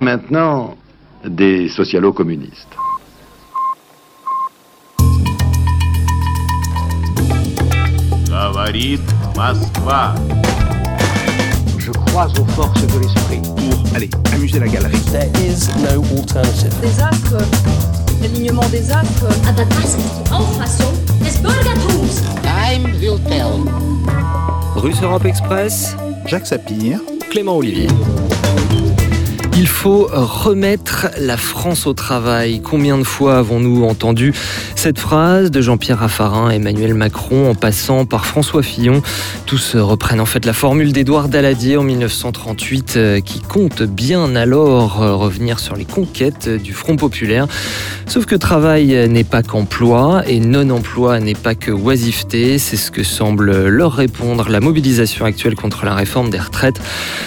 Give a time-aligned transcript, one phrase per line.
[0.00, 0.76] Maintenant,
[1.24, 2.76] des socialo-communistes.
[11.78, 15.00] Je crois aux forces de l'esprit pour aller amuser la galerie.
[15.12, 16.74] There is no alternative.
[16.82, 17.38] Des astres,
[18.20, 19.26] l'alignement des astres.
[19.48, 20.92] Aber das ist die Auffassung
[21.24, 22.22] des Bürgertums.
[22.42, 23.64] Time will tell.
[24.76, 25.96] Russe Europe Express.
[26.26, 27.00] Jacques Sapir.
[27.30, 27.88] Clément Olivier.
[29.58, 32.60] Il faut remettre la France au travail.
[32.60, 34.34] Combien de fois avons-nous entendu
[34.74, 39.00] cette phrase de Jean-Pierre Raffarin, Emmanuel Macron, en passant par François Fillon?
[39.46, 45.02] Tous reprennent en fait la formule d'Édouard Daladier en 1938, euh, qui compte bien alors
[45.02, 47.46] euh, revenir sur les conquêtes du Front populaire.
[48.06, 52.58] Sauf que travail n'est pas qu'emploi et non-emploi n'est pas que oisiveté.
[52.58, 56.78] C'est ce que semble leur répondre la mobilisation actuelle contre la réforme des retraites.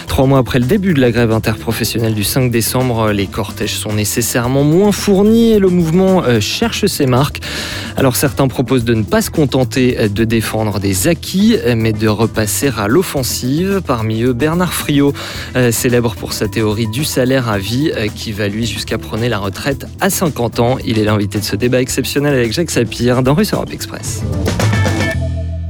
[0.07, 3.93] Trois mois après le début de la grève interprofessionnelle du 5 décembre, les cortèges sont
[3.93, 7.39] nécessairement moins fournis et le mouvement euh, cherche ses marques.
[7.95, 11.94] Alors certains proposent de ne pas se contenter euh, de défendre des acquis, euh, mais
[11.94, 13.79] de repasser à l'offensive.
[13.88, 15.13] Parmi eux, Bernard Friot,
[15.71, 19.85] célèbre pour sa théorie du salaire à vie, qui va lui jusqu'à prôner la retraite
[20.01, 20.77] à 50 ans.
[20.85, 24.23] Il est l'invité de ce débat exceptionnel avec Jacques Sapir dans Russe Europe Express.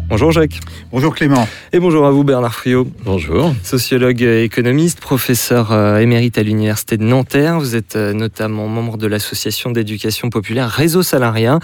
[0.09, 0.59] Bonjour Jacques.
[0.91, 1.47] Bonjour Clément.
[1.71, 2.87] Et bonjour à vous Bernard Friot.
[3.05, 3.53] Bonjour.
[3.63, 7.59] Sociologue euh, économiste, professeur euh, émérite à l'Université de Nanterre.
[7.59, 11.59] Vous êtes euh, notamment membre de l'association d'éducation populaire Réseau Salariat.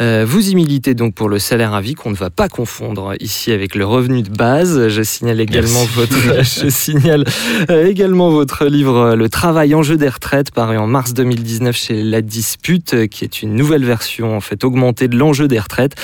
[0.00, 3.52] Vous y militez donc pour le salaire à vie qu'on ne va pas confondre ici
[3.52, 4.88] avec le revenu de base.
[4.88, 7.24] Je signale également votre je signale
[7.68, 12.22] également votre livre Le travail en jeu des retraites paru en mars 2019 chez La
[12.22, 15.96] Dispute qui est une nouvelle version en fait augmentée de l'enjeu des retraites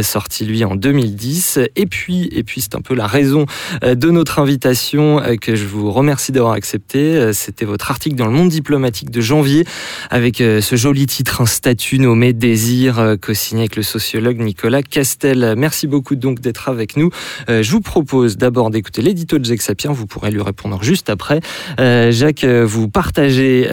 [0.00, 1.41] sorti lui en 2010.
[1.76, 3.46] Et puis, et puis c'est un peu la raison
[3.82, 6.98] euh, de notre invitation euh, que je vous remercie d'avoir accepté.
[7.16, 9.64] Euh, c'était votre article dans le Monde diplomatique de janvier
[10.10, 15.54] avec ce joli titre Un statut nommé Désir, co-signé avec le sociologue Nicolas Castel.
[15.56, 17.10] Merci beaucoup donc d'être avec nous.
[17.48, 19.92] Je vous propose d'abord d'écouter l'édito de Jacques Sapien.
[19.92, 21.40] Vous pourrez lui répondre juste après.
[21.78, 23.68] Jacques, vous partagez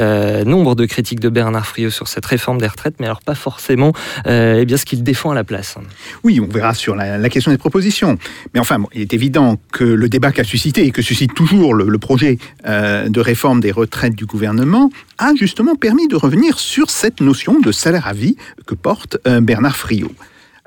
[0.46, 3.94] nombre de critiques de Bernard Friot sur cette réforme des retraites, mais alors pas forcément
[4.26, 5.76] eh bien, ce qu'il défend à la place.
[6.24, 8.18] Oui, on verra sur la, la question des propositions.
[8.54, 11.98] Mais enfin, il est évident que le débat qu'a suscité et que suscite toujours le,
[12.00, 17.22] projet euh, de réforme des retraites du gouvernement a justement permis de revenir sur cette
[17.22, 20.12] notion de salaire à vie que porte euh, Bernard Friot.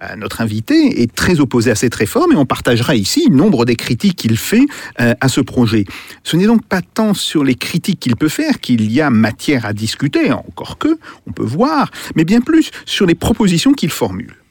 [0.03, 3.77] Euh, notre invité est très opposé à cette réforme et on partagera ici nombre des
[3.77, 4.67] critiques qu'il fait
[4.97, 5.85] à ce projet.
[6.23, 9.65] Ce n'est donc pas tant sur les critiques qu'il peut faire qu'il y a matière
[9.65, 14.42] à discuter, encore que, on peut voir, mais bien plus sur les propositions qu'il formule.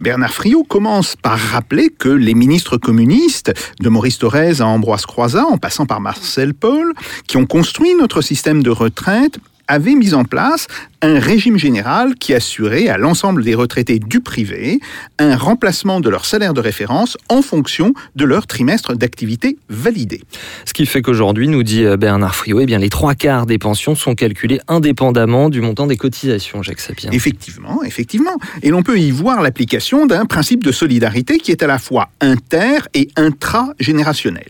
[0.00, 5.44] Bernard Friot commence par rappeler que les ministres communistes, de Maurice Thorez à Ambroise Croizat,
[5.44, 6.92] en passant par Marcel Paul,
[7.26, 9.38] qui ont construit notre système de retraite,
[9.68, 10.66] avait mis en place
[11.02, 14.80] un régime général qui assurait à l'ensemble des retraités du privé
[15.18, 20.22] un remplacement de leur salaire de référence en fonction de leur trimestre d'activité validé.
[20.64, 23.58] Ce qui fait qu'aujourd'hui, nous dit euh, Bernard Friot, eh bien, les trois quarts des
[23.58, 27.10] pensions sont calculées indépendamment du montant des cotisations, Jacques Sapien.
[27.12, 28.36] Effectivement, effectivement.
[28.62, 32.08] Et l'on peut y voir l'application d'un principe de solidarité qui est à la fois
[32.20, 34.48] inter- et intragénérationnel.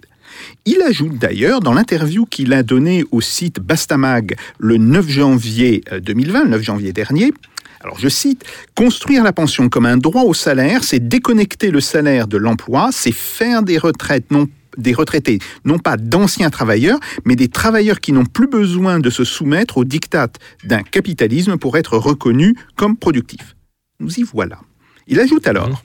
[0.64, 6.40] Il ajoute d'ailleurs dans l'interview qu'il a donnée au site Bastamag le 9 janvier 2020,
[6.40, 7.32] euh, le 9 janvier dernier,
[7.80, 8.44] alors je cite,
[8.74, 13.12] Construire la pension comme un droit au salaire, c'est déconnecter le salaire de l'emploi, c'est
[13.12, 18.26] faire des retraites non des retraités, non pas d'anciens travailleurs, mais des travailleurs qui n'ont
[18.26, 20.28] plus besoin de se soumettre aux dictats
[20.64, 23.56] d'un capitalisme pour être reconnus comme productifs.
[24.00, 24.58] Nous y voilà.
[25.06, 25.82] Il ajoute alors.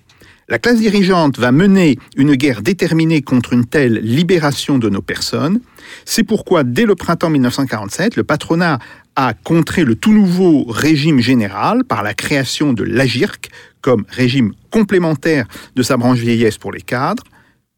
[0.52, 5.62] La classe dirigeante va mener une guerre déterminée contre une telle libération de nos personnes.
[6.04, 8.80] C'est pourquoi, dès le printemps 1947, le patronat
[9.16, 15.48] a contré le tout nouveau régime général par la création de l'AGIRC comme régime complémentaire
[15.78, 17.24] de sa branche vieillesse pour les cadres.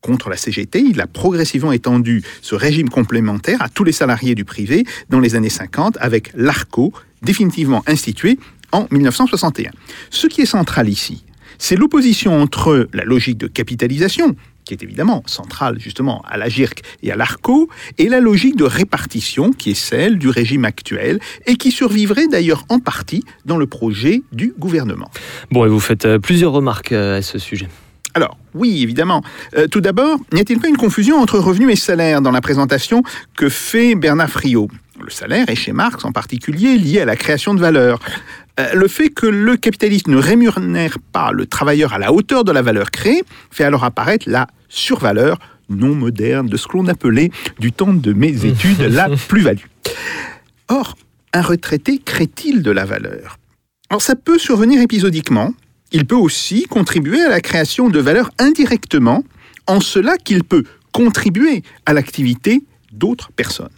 [0.02, 4.46] Contre la CGT, il a progressivement étendu ce régime complémentaire à tous les salariés du
[4.46, 8.40] privé dans les années 50 avec l'ARCO, définitivement institué
[8.72, 9.70] en 1961.
[10.10, 11.24] Ce qui est central ici,
[11.58, 14.36] c'est l'opposition entre la logique de capitalisation,
[14.66, 18.64] qui est évidemment centrale justement à la GIRC et à l'ARCO, et la logique de
[18.64, 23.68] répartition, qui est celle du régime actuel, et qui survivrait d'ailleurs en partie dans le
[23.68, 25.12] projet du gouvernement.
[25.52, 27.68] Bon, et vous faites euh, plusieurs remarques euh, à ce sujet.
[28.16, 29.24] Alors, oui, évidemment.
[29.58, 33.02] Euh, tout d'abord, n'y a-t-il pas une confusion entre revenus et salaire dans la présentation
[33.36, 34.70] que fait Bernard Friot?
[35.04, 38.00] Le salaire est chez Marx en particulier lié à la création de valeur.
[38.60, 42.52] Euh, le fait que le capitalisme ne rémunère pas le travailleur à la hauteur de
[42.52, 45.40] la valeur créée fait alors apparaître la survaleur
[45.70, 49.66] non moderne de ce que l'on appelait du temps de mes études la plus-value.
[50.68, 50.96] Or,
[51.34, 53.40] un retraité crée-t-il de la valeur?
[53.90, 55.54] Alors ça peut survenir épisodiquement.
[55.92, 59.24] Il peut aussi contribuer à la création de valeur indirectement,
[59.68, 63.70] en cela qu'il peut contribuer à l'activité d'autres personnes.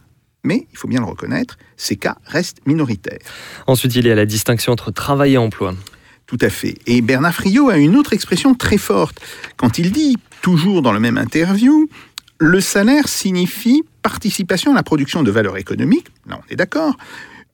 [0.46, 3.20] Mais, il faut bien le reconnaître, ces cas restent minoritaires.
[3.68, 5.74] Ensuite, il y a la distinction entre travail et emploi.
[6.28, 6.78] Tout à fait.
[6.88, 9.20] Et Bernard Friot a une autre expression très forte.
[9.58, 11.90] Quand il dit, toujours dans le même interview,
[12.38, 16.96] le salaire signifie participation à la production de valeur économique, là on est d'accord,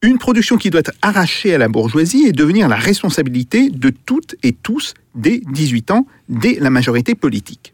[0.01, 4.35] une production qui doit être arrachée à la bourgeoisie et devenir la responsabilité de toutes
[4.43, 7.73] et tous dès 18 ans, dès la majorité politique.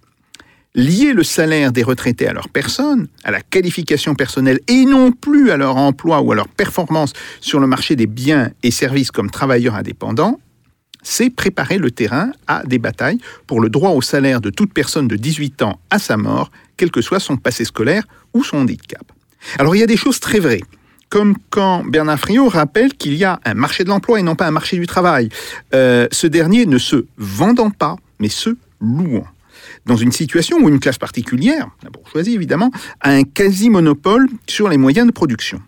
[0.78, 5.50] Lier le salaire des retraités à leur personne, à la qualification personnelle et non plus
[5.50, 9.32] à leur emploi ou à leur performance sur le marché des biens et services comme
[9.32, 10.40] travailleurs indépendants,
[11.02, 15.08] c'est préparer le terrain à des batailles pour le droit au salaire de toute personne
[15.08, 18.04] de 18 ans à sa mort, quel que soit son passé scolaire
[18.36, 19.12] ou son handicap.
[19.58, 20.62] Alors il y a des choses très vraies
[21.10, 24.46] comme quand Bernard Friot rappelle qu'il y a un marché de l'emploi et non pas
[24.46, 25.30] un marché du travail.
[25.74, 29.26] Euh, ce dernier ne se vendant pas, mais se louant.
[29.88, 34.78] Dans une situation où une classe particulière, la bourgeoisie évidemment, a un quasi-monopole sur les
[34.78, 35.62] moyens de production.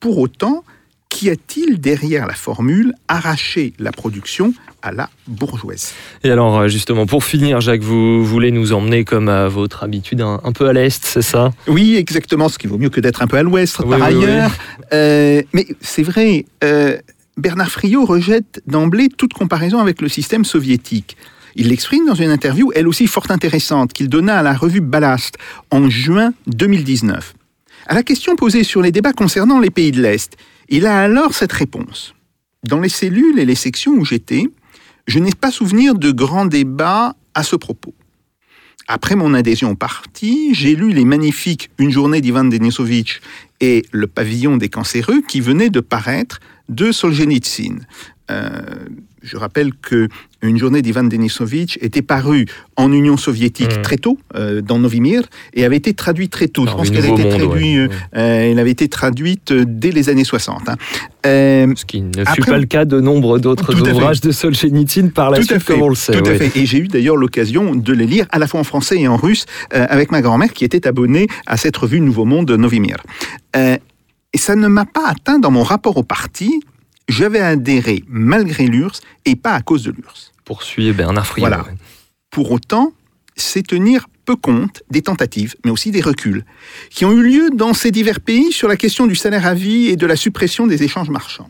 [0.00, 0.64] Pour autant,
[1.08, 5.92] qu'y a-t-il derrière la formule arracher la production à la bourgeoisie
[6.24, 10.20] Et alors, euh, justement, pour finir, Jacques, vous voulez nous emmener, comme à votre habitude,
[10.22, 11.52] un, un peu à l'Est, c'est ça?
[11.68, 14.24] Oui, exactement, ce qui vaut mieux que d'être un peu à l'Ouest Oui, par oui,
[14.24, 14.52] ailleurs.
[14.92, 16.96] Euh, mais c'est vrai, euh,
[17.36, 21.16] Bernard Friot rejette d'emblée toute comparaison avec le système soviétique.
[21.54, 25.36] Il l'exprime dans une interview, elle aussi fort intéressante, qu'il donna à la revue Ballast
[25.70, 27.34] en juin 2019.
[27.86, 30.36] À la question posée sur les débats concernant les pays de l'Est,
[30.68, 32.14] il a alors cette réponse.
[32.64, 34.44] Dans les cellules et les sections où j'étais,
[35.06, 37.94] je n'ai pas souvenir de grands débats à ce propos.
[38.88, 43.20] Après mon adhésion au parti, j'ai lu les magnifiques Une journée d'Ivan Denisovitch
[43.60, 47.78] et Le pavillon des cancéreux qui venaient de paraître de Solzhenitsyn.
[48.32, 48.50] Euh,
[49.22, 50.08] je rappelle que
[50.44, 52.46] Une journée d'Ivan Denisovitch était parue
[52.76, 53.82] en Union soviétique Mhm.
[53.82, 55.22] très tôt, euh, dans Novimir,
[55.54, 56.66] et avait été traduite très tôt.
[56.66, 57.96] Je pense le qu'elle a Nouveau été Monde, traduite, ouais.
[58.16, 60.68] euh, elle avait été traduite dès les années 60.
[60.68, 60.74] hein.
[61.26, 65.30] Euh, Ce qui ne fut pas le cas de nombre d'autres ouvrages de Solzhenitsyn par
[65.30, 66.20] la Tout à suite, fait, comme on le sait.
[66.20, 66.50] Tout à fait.
[66.58, 69.16] Et j'ai eu d'ailleurs l'occasion de les lire à la fois en français et en
[69.16, 72.96] russe avec ma grand-mère qui était abonnée à cette revue Nouveau Monde Novimir.
[74.34, 76.60] Et ça ne m'a pas atteint dans mon rapport au parti.
[77.12, 80.32] J'avais adhéré malgré l'URSS et pas à cause de l'URSS.
[80.46, 81.42] Poursuit Bernard Friot.
[81.46, 81.62] Voilà.
[81.64, 81.74] ouais.
[82.30, 82.94] Pour autant,
[83.36, 86.44] c'est tenir peu compte des tentatives, mais aussi des reculs,
[86.88, 89.88] qui ont eu lieu dans ces divers pays sur la question du salaire à vie
[89.88, 91.48] et de la suppression des échanges marchands.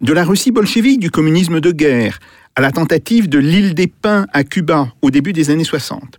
[0.00, 2.18] De la Russie bolchevique du communisme de guerre
[2.54, 6.18] à la tentative de l'île des Pins à Cuba au début des années 60.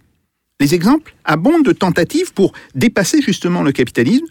[0.60, 4.28] Les exemples abondent de tentatives pour dépasser justement le capitalisme,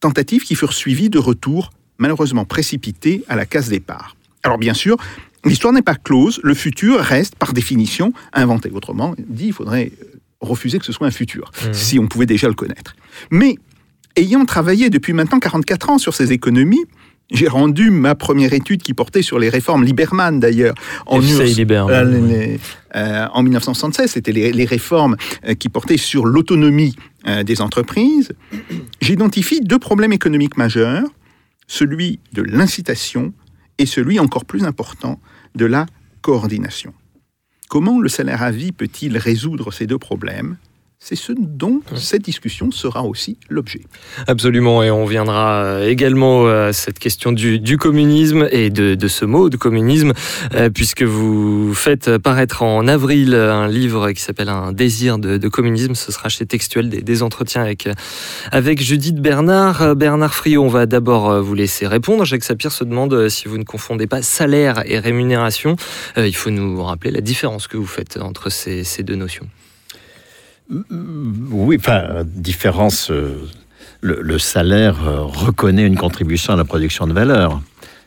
[0.00, 4.16] tentatives qui furent suivies de retours malheureusement précipités à la case départ.
[4.44, 4.96] Alors bien sûr,
[5.44, 8.70] l'histoire n'est pas close, le futur reste par définition inventé.
[8.72, 10.06] Autrement dit, il faudrait euh,
[10.40, 11.74] refuser que ce soit un futur, Mhm.
[11.74, 12.94] si on pouvait déjà le connaître.
[13.30, 13.56] Mais
[14.16, 16.84] ayant travaillé depuis maintenant 44 ans sur ces économies,
[17.30, 20.74] j'ai rendu ma première étude qui portait sur les réformes Lieberman d'ailleurs
[21.04, 22.28] en, FCI URSS, Lieberman, euh, oui.
[22.30, 22.60] les-
[22.96, 24.12] euh, en 1976.
[24.12, 25.14] C'était les, les réformes
[25.58, 26.96] qui portaient sur l'autonomie
[27.26, 28.32] euh, des entreprises.
[29.02, 31.04] J'identifie deux problèmes économiques majeurs,
[31.68, 33.32] celui de l'incitation
[33.78, 35.20] et celui encore plus important
[35.54, 35.86] de la
[36.22, 36.92] coordination.
[37.68, 40.56] Comment le salaire à vie peut-il résoudre ces deux problèmes?
[41.00, 43.82] C'est ce dont cette discussion sera aussi l'objet.
[44.26, 49.08] Absolument, et on viendra euh, également à cette question du, du communisme et de, de
[49.08, 50.12] ce mot de communisme,
[50.54, 55.48] euh, puisque vous faites paraître en avril un livre qui s'appelle Un désir de, de
[55.48, 55.94] communisme.
[55.94, 57.94] Ce sera chez Textuel des, des entretiens avec, euh,
[58.50, 59.82] avec Judith Bernard.
[59.82, 62.24] Euh, Bernard Friot, on va d'abord euh, vous laisser répondre.
[62.24, 65.76] Jacques Sapir se demande euh, si vous ne confondez pas salaire et rémunération.
[66.18, 69.46] Euh, Il faut nous rappeler la différence que vous faites entre ces, ces deux notions.
[70.70, 73.10] Oui, enfin, différence.
[73.10, 73.48] euh,
[74.00, 77.60] le, salaire euh, reconnaît une contribution à la production de valeur.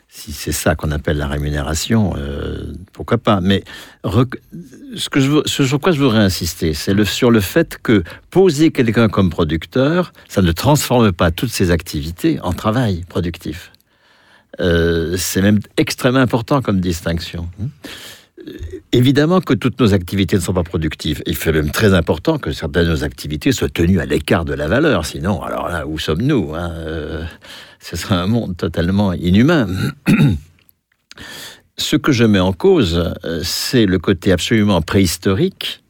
[0.08, 3.40] Si c'est ça qu'on appelle la rémunération, euh, pourquoi pas.
[3.40, 3.64] Mais
[4.04, 8.70] ce, que je ce sur quoi je voudrais insister, c'est sur le fait que poser
[8.70, 13.72] quelqu'un comme producteur, ça ne transforme pas toutes ses activités en travail productif.
[14.58, 17.48] C'est même extrêmement important comme distinction.
[18.92, 21.22] Évidemment que toutes nos activités ne sont pas productives.
[21.26, 24.52] Il fait même très important que certaines de nos activités soient tenues à l'écart de
[24.52, 25.06] la valeur.
[25.06, 27.24] Sinon, alors là, où sommes-nous hein Euh,
[27.80, 29.66] Ce serait un monde totalement inhumain.
[31.78, 35.82] Ce que je mets en cause, euh, c'est le côté absolument préhistorique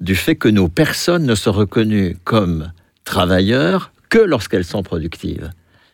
[0.00, 2.72] du fait que nos personnes ne sont reconnues comme
[3.04, 5.50] travailleurs que lorsqu'elles sont productives.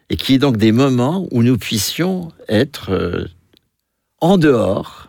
[0.08, 3.26] et qui est donc des moments où nous puissions être euh,
[4.20, 5.05] en dehors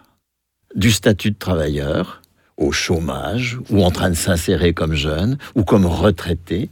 [0.77, 2.21] du statut de travailleur,
[2.55, 6.69] au chômage, ou en train de s'insérer comme jeune, ou comme retraité,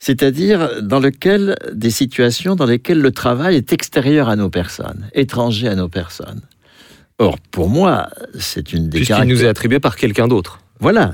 [0.00, 5.68] c'est-à-dire dans lequel des situations dans lesquelles le travail est extérieur à nos personnes, étranger
[5.68, 6.40] à nos personnes.
[7.18, 8.08] Or, pour moi,
[8.38, 10.60] c'est une des Puisqu'il nous est attribué par quelqu'un d'autre.
[10.80, 11.12] Voilà,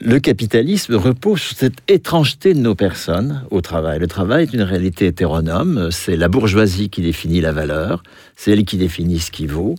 [0.00, 3.98] le capitalisme repose sur cette étrangeté de nos personnes au travail.
[3.98, 8.02] Le travail est une réalité hétéronome, c'est la bourgeoisie qui définit la valeur,
[8.36, 9.76] c'est elle qui définit ce qui vaut,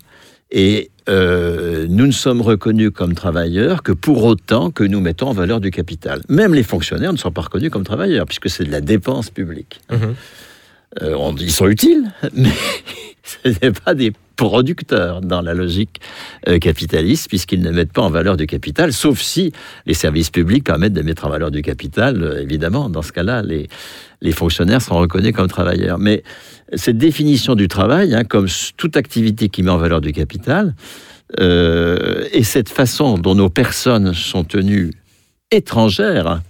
[0.52, 5.34] et euh, nous ne sommes reconnus comme travailleurs que pour autant que nous mettons en
[5.34, 6.22] valeur du capital.
[6.30, 9.82] Même les fonctionnaires ne sont pas reconnus comme travailleurs, puisque c'est de la dépense publique.
[9.92, 10.16] Mhm.
[11.02, 12.52] Euh, ils sont utiles, mais
[13.24, 16.02] ce n'est pas des producteurs dans la logique
[16.48, 19.54] euh, capitaliste, puisqu'ils ne mettent pas en valeur du capital, sauf si
[19.86, 22.90] les services publics permettent de mettre en valeur du capital, euh, évidemment.
[22.90, 23.68] Dans ce cas-là, les,
[24.32, 26.00] fonctionnaires sont reconnus comme travailleurs.
[26.00, 26.24] Mais
[26.74, 28.48] cette définition du travail, hein, comme
[28.78, 30.76] toute activité qui met en valeur du capital,
[31.40, 34.92] et cette façon dont nos personnes sont tenues
[35.50, 36.44] étrangères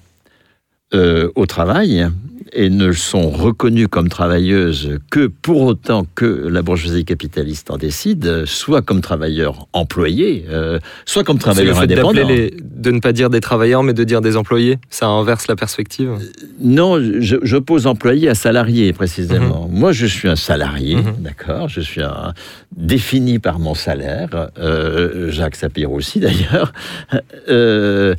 [0.91, 2.05] au travail
[2.55, 8.45] et ne sont reconnues comme travailleuses que pour autant que la bourgeoisie capitaliste en décide,
[8.45, 12.27] soit comme travailleurs employés, euh, soit comme travailleurs indépendants.
[12.27, 14.77] les- de ne pas dire des travailleurs, mais de dire des employés.
[14.89, 16.11] Ça inverse la perspective.
[16.59, 19.67] Non, je- j'oppose employé à salarié précisément.
[19.71, 21.13] Moi, je suis un salarié, Mhm.
[21.19, 21.69] d'accord.
[21.69, 22.33] Je suis un,
[22.75, 24.49] défini par mon salaire.
[24.59, 26.73] euh, Jacques Sapir aussi d'ailleurs.
[27.13, 27.19] Euh,
[27.49, 28.15] euh,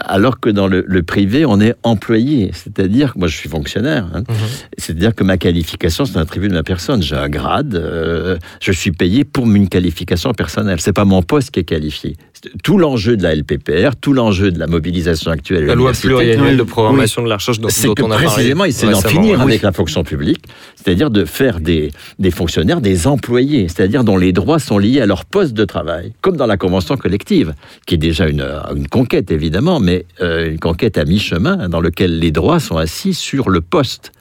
[0.00, 4.06] alors que dans le, le privé, on est employé, c'est-à-dire que moi je suis fonctionnaire,
[4.14, 4.20] hein.
[4.28, 4.34] Mhm.
[4.78, 7.02] c'est-à-dire que ma qualification c'est un attribut de ma personne.
[7.02, 10.80] J'ai un grade, euh, je suis payé pour une qualification personnelle.
[10.80, 12.16] C'est pas mon poste qui est qualifié.
[12.62, 16.62] Tout l'enjeu de la LPPR, tout l'enjeu de la mobilisation actuelle, La loi pluriannuelle de
[16.62, 18.26] Oui, programmation de la recherche dont, dont que on a parlé.
[18.26, 20.44] précisément, il d'en finir avec la fonction publique,
[20.76, 25.06] c'est-à-dire de faire des, des fonctionnaires des employés, c'est-à-dire dont les droits sont liés à
[25.06, 27.54] leur poste de travail, comme dans la convention collective,
[27.86, 32.18] qui est déjà une, une conquête évidemment, mais euh, une conquête à mi-chemin, dans lequel
[32.18, 34.12] les droits sont assis sur le poste.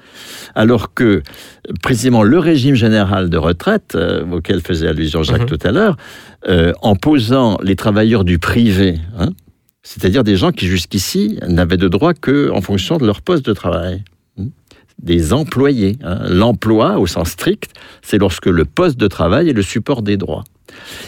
[0.55, 1.23] Alors que,
[1.81, 5.57] précisément, le régime général de retraite, euh, auquel faisait allusion Jacques Mhm.
[5.57, 5.97] tout à l'heure,
[6.47, 9.29] euh, en posant les travailleurs du privé, hein,
[9.81, 13.53] c'est-à-dire des gens qui jusqu'ici n'avaient de droit que en fonction de leur poste de
[13.53, 14.03] travail.
[14.38, 14.47] Hmm.
[15.01, 15.97] Des employés.
[16.03, 16.19] hein.
[16.29, 17.71] L'emploi, au sens strict,
[18.01, 20.43] c'est lorsque le poste de travail est le support des droits.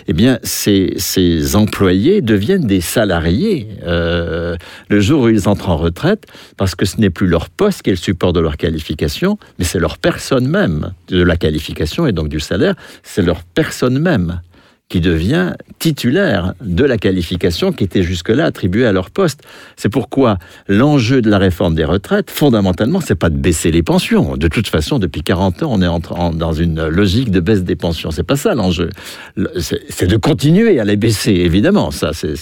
[0.08, 4.56] Eh bien, ces, employés deviennent des salariés euh,
[4.90, 6.26] le jour où ils entrent en retraite,
[6.58, 9.66] parce que ce n'est plus leur poste qui est le support de leur qualification, mais
[9.66, 14.42] c'est leur personne même, de la qualification et donc du salaire, c'est leur personne même
[14.88, 19.42] qui devient titulaire de la qualification qui était jusque-là attribuée à leur poste.
[19.75, 20.38] C'est pourquoi
[20.68, 24.38] l'enjeu de la réforme des retraites, fondamentalement, c'est pas de baisser les pensions.
[24.38, 28.12] De toute façon, depuis 40 ans, on est dans une logique de baisse des pensions.
[28.12, 28.89] C'est pas ça l'enjeu.
[29.36, 29.50] Le-
[29.89, 31.89] C'est de continuer à les baisser, évidemment.
[31.89, 32.36] Ça, c'est-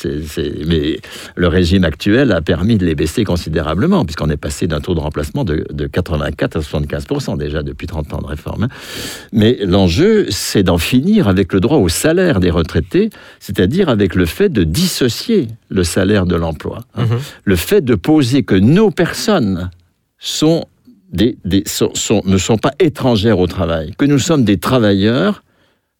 [0.67, 1.00] mais
[1.35, 5.00] le régime actuel a permis de les baisser considérablement, puisqu'on est passé d'un taux de
[5.00, 8.63] remplacement de, de 84 à 75 déjà depuis 30 ans de réforme.
[8.63, 8.69] hein.
[9.31, 13.09] Mais l'enjeu, c'est d'en finir avec le droit au salaire des retraités,
[13.39, 16.79] c'est-à-dire avec le fait de dissocier le salaire de l'emploi.
[16.95, 17.05] hein.
[17.05, 17.19] Mhm.
[17.43, 19.69] Le fait de poser que nos personnes
[20.19, 20.65] sont
[21.11, 25.43] des, des- sont- sont- ne sont pas étrangères au travail, que nous sommes des travailleurs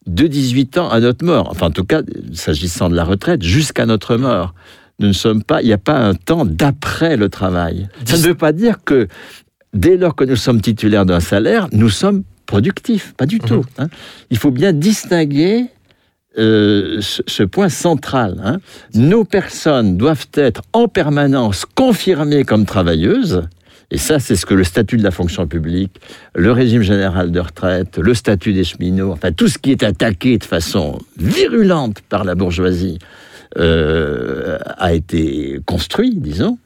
[0.08, 1.48] de 18 ans à notre mort.
[1.52, 2.02] Enfin, en tout cas,
[2.34, 4.54] s'agissant de la retraite, jusqu'à notre mort.
[5.00, 7.88] Nous ne sommes pas, il n'y a pas un temps d'après le travail.
[8.06, 9.08] Ça ne veut pas dire que
[9.74, 13.14] dès lors que nous sommes titulaires d'un salaire, nous sommes productifs.
[13.18, 13.66] Pas du tout.
[13.80, 13.88] hein.
[14.30, 15.66] Il faut bien distinguer
[16.38, 18.42] euh, ce, point central.
[18.44, 18.60] hein.
[18.96, 23.44] Nos personnes doivent être en permanence confirmées comme travailleuses.
[23.92, 26.02] Et ça, c'est ce que le statut de la fonction publique,
[26.34, 30.40] le régime général de retraite, le statut des cheminots, enfin tout ce qui est attaqué
[30.40, 32.98] de façon virulente par la bourgeoisie
[33.60, 36.58] euh, a été construit, disons.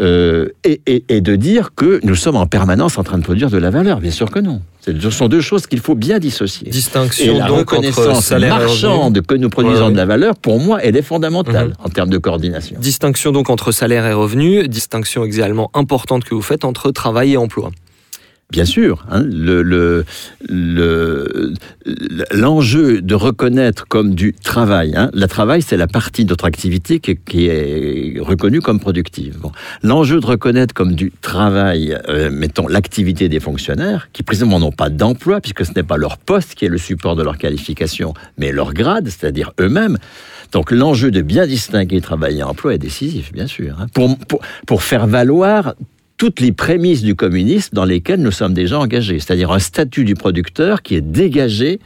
[0.00, 3.50] Euh, et, et- et de dire que nous sommes en permanence en train de produire
[3.50, 3.98] de la valeur.
[4.00, 4.60] Bien sûr que non.
[4.80, 6.68] Ce sont deux choses qu'il faut bien dissocier.
[6.68, 8.68] Et Distinction la donc entre reconnaissance salaire et revenu.
[8.68, 9.92] marchande que nous produisons Ouais, ouais.
[9.92, 11.74] de la valeur, pour moi, elle est fondamentale Mhm.
[11.84, 12.78] en termes de coordination.
[12.80, 17.36] Distinction donc entre salaire et revenu, distinction également importante que vous faites entre travail et
[17.36, 17.70] emploi.
[18.50, 20.06] Bien sûr, hein, le, le,
[20.48, 21.52] le-
[22.32, 26.98] l'enjeu de reconnaître comme du travail, hein, le travail c'est la partie de notre activité
[26.98, 29.36] qui, est reconnue comme productive.
[29.82, 34.88] L'enjeu de reconnaître comme du travail, euh, mettons l'activité des fonctionnaires, qui précisément n'ont pas
[34.88, 38.50] d'emploi, puisque ce n'est pas leur poste qui est le support de leur qualification, mais
[38.50, 39.98] leur grade, c'est-à-dire eux-mêmes.
[40.52, 43.86] Donc l'enjeu de bien distinguer travail et emploi est décisif, bien sûr, hein,
[44.66, 45.74] pour faire valoir
[46.18, 50.14] toutes les prémices du communisme dans lesquelles nous sommes déjà engagés, c'est-à-dire un statut du
[50.14, 51.78] producteur qui est dégagé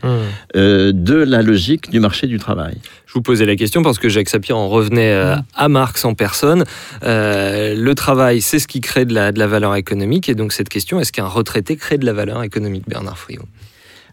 [0.56, 2.78] euh, de la logique du marché du travail.
[3.06, 6.14] Je vous posais la question parce que Jacques Sapir en revenait euh, à Marx en
[6.14, 6.64] personne.
[7.04, 10.30] Euh, le travail, c'est ce qui crée de la, de la valeur économique.
[10.30, 13.44] Et donc cette question, est-ce qu'un retraité crée de la valeur économique, Bernard Friot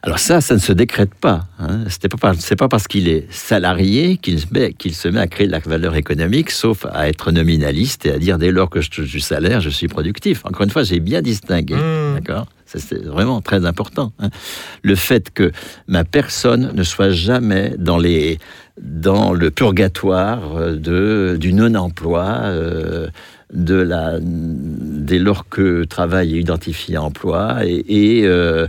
[0.01, 1.47] Alors ça, ça ne se décrète pas.
[1.59, 1.83] Hein.
[2.09, 5.27] Pas, par- c'est pas parce qu'il est salarié qu'il se, met, qu'il se met à
[5.27, 8.79] créer de la valeur économique, sauf à être nominaliste et à dire dès lors que
[8.79, 10.45] je touche du salaire, je suis productif.
[10.45, 11.75] Encore une fois, j'ai bien distingué.
[12.15, 12.47] D'accord?
[12.65, 14.13] Ça, c'est vraiment très important.
[14.19, 14.29] hein.
[14.83, 15.51] Le fait que
[15.87, 18.39] ma personne ne soit jamais dans, les,
[18.81, 22.25] dans le purgatoire euh, de, du non-emploi.
[22.45, 23.07] euh,
[23.51, 27.83] de la, dès lors que travail est identifié emploi et,
[28.19, 28.67] et, euh,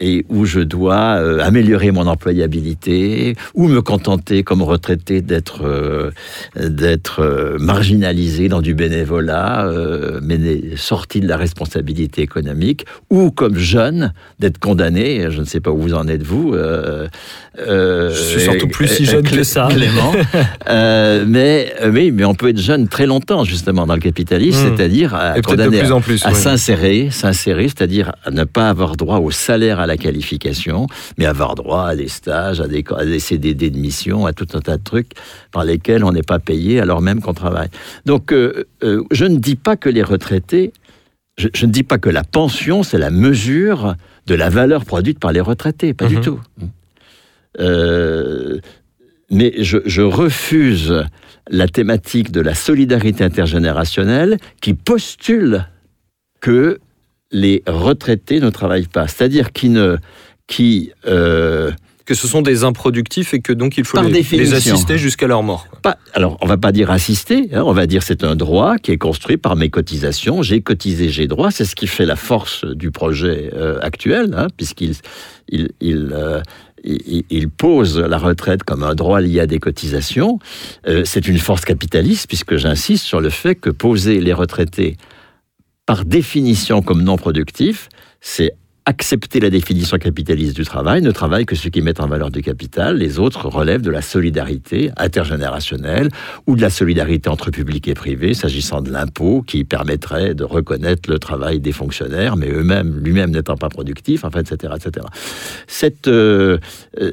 [0.00, 6.10] et où je dois euh, améliorer mon employabilité ou me contenter comme retraité d'être euh,
[6.56, 9.70] d'être euh, marginalisé dans du bénévolat
[10.22, 15.70] mais sorti de la responsabilité économique ou comme jeune d'être condamné je ne sais pas
[15.70, 16.54] où vous en êtes vous
[17.60, 19.68] euh, euh, Je suis surtout plus si euh, jeune que ça.
[19.70, 20.12] Clément
[20.68, 24.58] Euh, mais euh, oui mais on peut être jeune très longtemps justement dans le capitalisme
[24.70, 24.76] Hmm.
[24.76, 26.36] c'est-à-dire à plus à- à oui.
[26.38, 30.86] s'insérer, s'insérer, c'est-à-dire à ne pas avoir droit au salaire, à la qualification,
[31.16, 34.46] mais avoir droit à des stages, à des, à des CDD de mission, à tout
[34.54, 35.10] un tas de trucs
[35.52, 37.68] par lesquels on n'est pas payé alors même qu'on travaille.
[38.06, 40.72] Donc, euh, euh, je ne dis pas que les retraités,
[41.38, 43.94] je, je ne dis pas que la pension, c'est la mesure
[44.26, 46.22] de la valeur produite par les retraités, pas du Mhm.
[46.22, 46.40] tout.
[47.58, 48.58] Euh,
[49.30, 51.04] mais je, je refuse
[51.50, 55.66] la thématique de la solidarité intergénérationnelle qui postule
[56.40, 56.78] que
[57.30, 59.96] les retraités ne travaillent pas, c'est-à-dire qui ne
[60.46, 61.70] qui euh,
[62.06, 65.66] Que ce sont des improductifs et que donc il faut les, assister jusqu'à leur mort.
[65.82, 68.92] pas alors on va pas dire assister, hein, on va dire c'est un droit qui
[68.92, 72.64] est construit par mes cotisations, j'ai cotisé, j'ai droit, c'est ce qui fait la force
[72.64, 74.94] du projet euh, actuel, hein, puisqu'il
[75.50, 76.40] il, il, euh,
[76.84, 80.38] il, pose la retraite comme un droit lié à des cotisations.
[80.86, 84.96] Euh, c'est une force capitaliste, puisque j'insiste sur le fait que poser les retraités
[85.86, 87.88] par définition comme non productifs,
[88.20, 88.52] c'est
[88.88, 92.40] accepter la définition capitaliste du travail, ne travaillent que ceux qui mettent en valeur du
[92.40, 96.08] capital, les autres relèvent de la solidarité intergénérationnelle
[96.46, 101.10] ou de la solidarité entre public et privé, s'agissant de l'impôt qui permettrait de reconnaître
[101.10, 104.72] le travail des fonctionnaires, mais eux-mêmes, lui-même n'étant pas productif, enfin, etc.
[104.74, 105.06] etc.
[106.06, 106.56] Euh,
[106.98, 107.12] euh,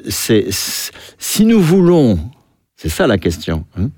[0.50, 2.18] si nous voulons,
[2.78, 3.90] c'est ça la question, hein,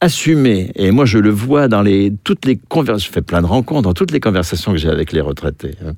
[0.00, 3.46] assumer, et moi je le vois dans les, toutes les conversations, je fais plein de
[3.46, 5.94] rencontres, dans toutes les conversations que j'ai avec les retraités, hein,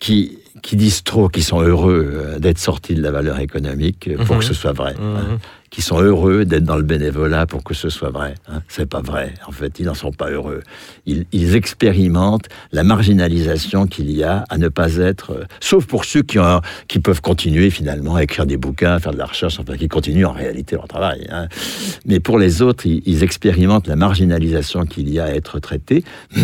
[0.00, 4.16] qui, qui disent trop, qui sont heureux euh, d'être sortis de la valeur économique euh,
[4.16, 4.40] pour Mhm.
[4.40, 5.38] que ce soit vrai, hein, Mhm.
[5.70, 8.34] qui sont heureux d'être dans le bénévolat pour que ce soit vrai.
[8.48, 8.60] Hein.
[8.68, 10.62] C'est pas vrai, en fait, ils n'en sont pas heureux.
[11.06, 16.04] Ils, ils expérimentent la marginalisation qu'il y a à ne pas être, euh, sauf pour
[16.04, 19.26] ceux qui, ont, qui peuvent continuer finalement à écrire des bouquins, à faire de la
[19.26, 21.26] recherche, enfin qui continuent en réalité leur travail.
[21.30, 21.48] hein.
[22.04, 26.04] Mais pour les autres, ils, ils expérimentent la marginalisation qu'il y a à être traité.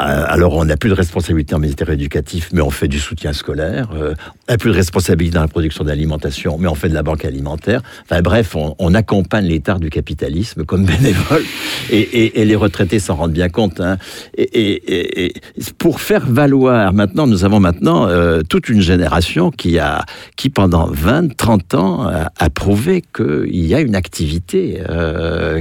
[0.00, 3.32] Euh, Alors, on n'a plus de responsabilité en ministère éducatif, mais on fait du soutien
[3.32, 3.90] scolaire.
[3.94, 4.14] Euh,
[4.48, 7.24] on n'a plus de responsabilité dans la production d'alimentation, mais on fait de la banque
[7.24, 7.82] alimentaire.
[8.04, 11.42] Enfin bref, on, accompagne l'état du capitalisme comme bénévole,
[11.90, 13.80] et, les retraités s'en rendent bien compte.
[13.80, 13.96] hein.
[14.36, 15.32] Et,
[15.78, 20.04] pour faire valoir, maintenant, nous avons maintenant euh, toute une génération qui a,
[20.36, 24.82] qui pendant 20, 30 ans a, prouvé qu'il y a une activité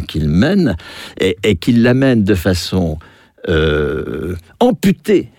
[0.07, 0.75] qu'il mène
[1.19, 2.97] et, et qu'il l'amène de façon
[3.49, 5.29] euh, amputée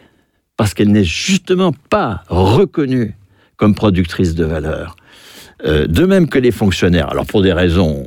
[0.56, 3.16] parce qu'elle n'est justement pas reconnue
[3.56, 4.96] comme productrice de valeur.
[5.64, 8.04] Euh, de même que les fonctionnaires, alors pour des raisons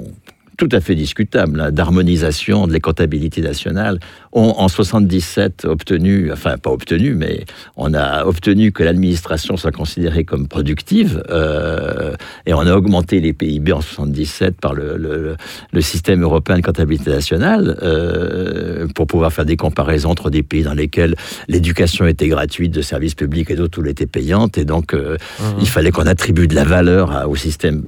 [0.58, 4.00] tout à fait discutables, hein, d'harmonisation de les comptabilités nationales,
[4.32, 7.46] ont en 77 obtenu, enfin pas obtenu, mais
[7.78, 12.14] on a obtenu que l'administration soit considérée comme productive, euh,
[12.46, 15.36] et on a augmenté les PIB en 77 par le, le- le-
[15.72, 20.64] le système européen de comptabilité nationale, euh, pour pouvoir faire des comparaisons entre des pays
[20.64, 21.16] dans lesquels
[21.48, 25.18] l'éducation était gratuite de services publics et d'autres où elle était payante, et donc euh,
[25.60, 27.84] il fallait qu'on attribue de la valeur à- au système.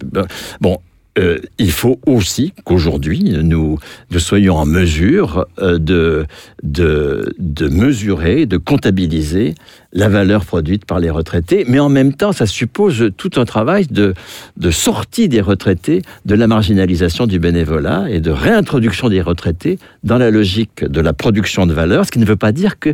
[0.62, 0.78] Bon,
[1.18, 3.80] euh, il faut aussi qu'aujourd'hui, nous,
[4.12, 6.26] nous soyons en mesure euh, de,
[6.64, 9.56] de, de mesurer, de comptabiliser
[9.94, 13.88] la valeur produite par les retraités, mais en même temps, ça suppose tout un travail
[13.88, 14.14] de,
[14.58, 20.18] de sortie des retraités de la marginalisation du bénévolat et de réintroduction des retraités dans
[20.18, 22.94] la logique de la production de valeur, ce qui ne veut pas dire que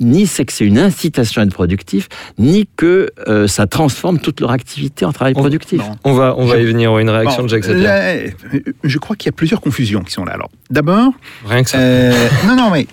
[0.00, 4.40] ni c'est que c'est une incitation à être productif, ni que euh, ça transforme toute
[4.40, 5.80] leur activité en travail On- productif.
[5.80, 5.96] non.
[6.04, 6.96] On va, on va y venir.
[6.98, 10.32] Une réaction Bon, de Jacques Je crois qu'il y a plusieurs confusions qui sont là.
[10.32, 11.12] Alors, d'abord,
[11.44, 11.78] Rien que ça.
[11.78, 12.86] Euh, non, non, mais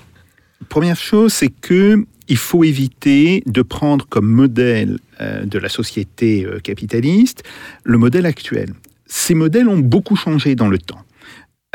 [0.69, 6.45] première chose, c'est que il faut éviter de prendre comme modèle euh, de la société
[6.45, 7.43] euh, capitaliste
[7.84, 8.73] le modèle actuel.
[9.06, 11.01] Ces modèles ont beaucoup changé dans le temps.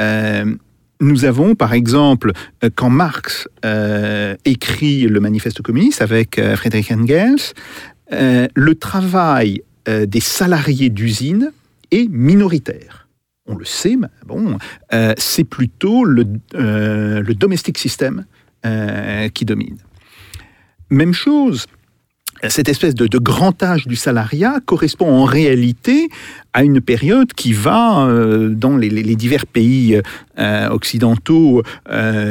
[0.00, 0.44] Euh,
[1.00, 2.32] nous avons, par exemple,
[2.74, 3.48] quand Marx
[4.44, 7.54] écrit le manifeste communiste avec Friedrich Engels,
[8.10, 11.52] le travail des salariés d'usine
[11.90, 13.08] est minoritaire.
[13.46, 14.58] On le sait, mais bon,
[14.92, 16.24] euh, c'est plutôt le,
[16.54, 18.24] euh, le domestic system
[18.64, 19.78] euh, qui domine.
[20.88, 21.66] Même chose,
[22.48, 26.08] cette espèce de, grand âge du salariat correspond en réalité
[26.52, 30.00] à une période qui va, euh, dans les, divers pays
[30.70, 31.62] occidentaux,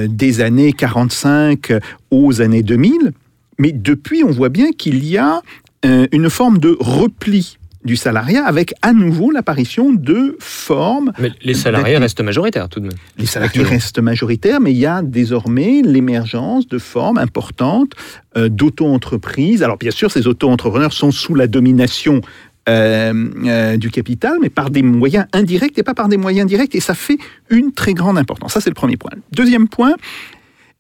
[0.08, 1.74] des années 45
[2.12, 3.12] aux années 2000.
[3.58, 5.42] Mais depuis, on voit bien qu'il y a
[5.84, 11.98] une forme de repli du salariat avec à nouveau l'apparition de formes Mais les salariés
[11.98, 12.98] restent majoritaires tout de même.
[13.18, 13.70] les salariés Actuellement.
[13.70, 17.94] restent majoritaires, mais il y a désormais l'émergence de formes importantes
[18.38, 19.64] euh, d'auto-entreprises.
[19.64, 22.22] Alors bien sûr, ces auto-entrepreneurs sont sous la domination
[22.68, 23.14] euh,
[23.46, 26.82] euh, du capital, mais par des moyens indirects et pas par des moyens directs, et
[26.82, 27.18] ça fait
[27.50, 28.54] une très grande importance.
[28.54, 29.10] Ça, c'est le premier point.
[29.32, 29.96] Deuxième point,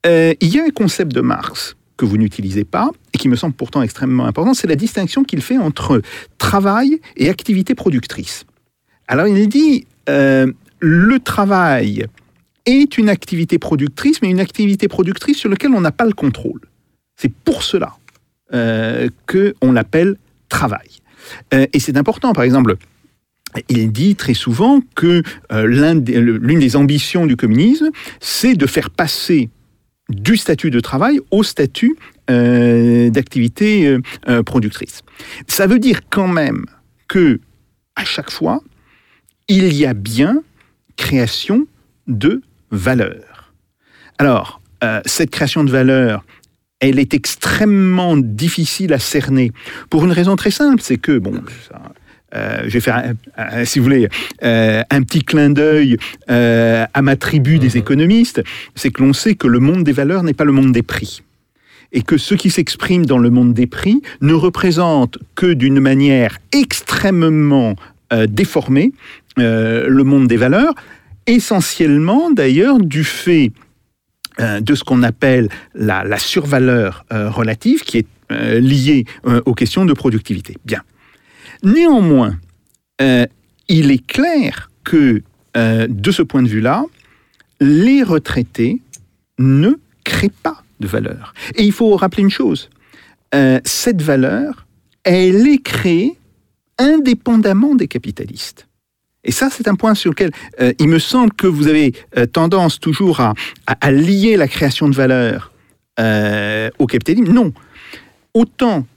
[0.05, 3.35] euh, il y a un concept de Marx que vous n'utilisez pas, et qui me
[3.35, 6.01] semble pourtant extrêmement important, c'est la distinction qu'il fait entre
[6.37, 8.45] travail et activité productrice.
[9.09, 12.05] Alors il dit, euh, le travail
[12.65, 16.61] est une activité productrice, mais une activité productrice sur laquelle on n'a pas le contrôle.
[17.17, 17.97] C'est pour cela
[18.53, 20.15] euh, qu'on l'appelle
[20.47, 20.89] travail.
[21.53, 22.77] Euh, et c'est important, par exemple,
[23.67, 27.89] il dit très souvent que euh, l'une des ambitions du communisme,
[28.21, 29.49] c'est de faire passer
[30.09, 31.95] du statut de travail au statut
[32.29, 35.01] euh, d'activité euh, euh, productrice.
[35.47, 36.65] Ça veut dire quand même
[37.07, 37.39] que
[37.95, 38.61] à chaque fois,
[39.47, 40.43] il y a bien
[40.95, 41.67] création
[42.07, 42.41] de
[42.71, 43.53] valeur.
[44.17, 44.61] Alors,
[45.05, 46.23] cette création de valeur,
[46.79, 49.51] elle est extrêmement difficile à cerner
[49.89, 51.81] pour une raison très simple, c'est que, bon, ça,
[52.35, 54.07] euh, je vais faire, un- un- si vous voulez,
[54.43, 55.97] euh, un petit clin d'œil
[56.29, 58.41] euh, à ma tribu des économistes,
[58.75, 61.23] c'est que l'on sait que le monde des valeurs n'est pas le monde des prix.
[61.91, 66.37] Et que ce qui s'exprime dans le monde des prix ne représente que d'une manière
[66.51, 67.75] extrêmement
[68.27, 68.91] déformée
[69.37, 70.73] le monde des valeurs,
[71.25, 73.51] essentiellement d'ailleurs du fait
[74.39, 78.07] de ce qu'on appelle la, la survaleur relative, qui est
[78.59, 79.05] liée
[79.45, 80.55] aux questions de productivité.
[80.65, 80.81] Bien.
[81.63, 82.37] Néanmoins,
[83.01, 83.25] euh,
[83.67, 85.21] il est clair que,
[85.57, 86.83] euh, de ce point de vue-là,
[87.59, 88.81] les retraités
[89.37, 89.71] ne
[90.03, 91.33] créent pas de valeur.
[91.55, 92.69] Et il faut rappeler une chose,
[93.35, 94.65] euh, cette valeur,
[95.03, 96.17] elle est créée
[96.77, 98.67] indépendamment des capitalistes.
[99.25, 100.31] Et ça, c'est un point sur lequel
[100.79, 101.93] il me semble que vous avez
[102.31, 103.33] tendance toujours à,
[103.67, 105.51] à- lier la création de valeur
[106.79, 107.33] au capitalisme.
[107.33, 107.51] Non.
[108.33, 108.87] Autant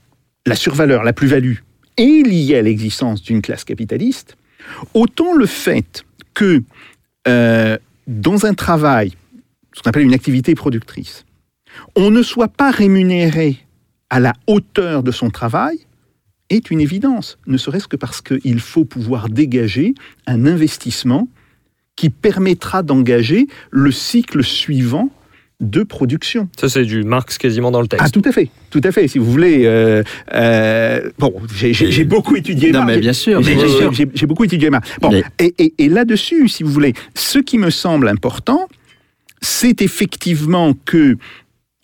[0.45, 1.55] la survaleur, la plus-value,
[1.97, 4.37] est liée à l'existence d'une classe capitaliste,
[4.93, 6.63] autant le fait que
[7.27, 7.77] euh,
[8.07, 9.13] dans un travail,
[9.73, 11.25] ce qu'on appelle une activité productrice,
[11.95, 13.57] on ne soit pas rémunéré
[14.09, 15.79] à la hauteur de son travail
[16.49, 19.95] est une évidence, ne serait-ce que parce qu'il faut pouvoir dégager
[20.27, 21.27] un investissement
[21.95, 25.09] qui permettra d'engager le cycle suivant
[25.69, 26.47] de production.
[26.59, 28.05] Ça, c'est du Marx quasiment dans le texte.
[28.05, 29.07] Ah, tout à fait, tout à fait.
[29.07, 32.71] Si vous voulez, euh, euh, bon, j'ai- beaucoup étudié.
[32.71, 33.93] Non, Marx, mais j'ai- bien sûr, j'ai- bien j'ai- sûr.
[33.93, 34.89] J'ai j'ai beaucoup étudié Marx.
[35.01, 38.67] Bon, Mais- et, et- et là-dessus, si vous voulez, ce qui me semble important,
[39.41, 41.17] c'est effectivement que,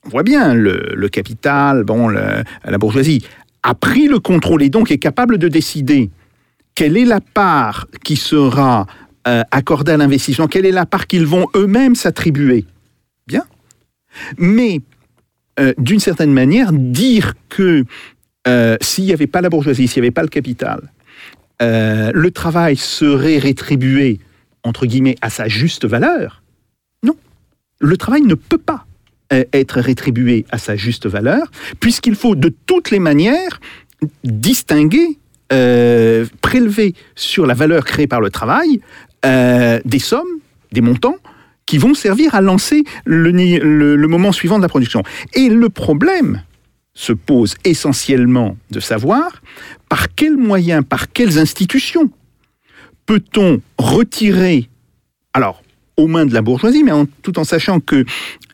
[0.05, 3.23] on voit bien, le, le capital, bon, le- la bourgeoisie
[3.63, 6.09] a pris le contrôle et donc est capable de décider
[6.75, 8.85] quelle est la part qui sera
[9.27, 12.63] euh, accordée à l'investissement, quelle est la part qu'ils vont eux-mêmes s'attribuer.
[13.27, 13.43] Bien.
[14.37, 14.81] Mais,
[15.59, 17.83] euh, d'une certaine manière, dire que
[18.47, 20.91] euh, s'il n'y avait pas la bourgeoisie, s'il n'y avait pas le capital,
[21.61, 24.19] euh, le travail serait rétribué,
[24.63, 26.41] entre guillemets, à sa juste valeur,
[27.03, 27.15] non.
[27.79, 28.85] Le travail ne peut pas
[29.53, 33.59] être rétribué à sa juste valeur, puisqu'il faut de toutes les manières
[34.23, 38.81] distinguer prélever sur la valeur créée par le travail
[39.23, 40.39] des sommes,
[40.71, 41.17] des montants
[41.69, 45.03] qui vont servir à lancer le, moment suivant de la production.
[45.35, 46.41] Et le problème
[46.95, 49.43] se pose essentiellement de savoir
[49.87, 52.09] par quels moyens, par quelles institutions
[53.05, 54.67] peut-on retirer,
[55.35, 55.61] alors
[55.95, 58.03] aux mains de la bourgeoisie, mais tout en sachant que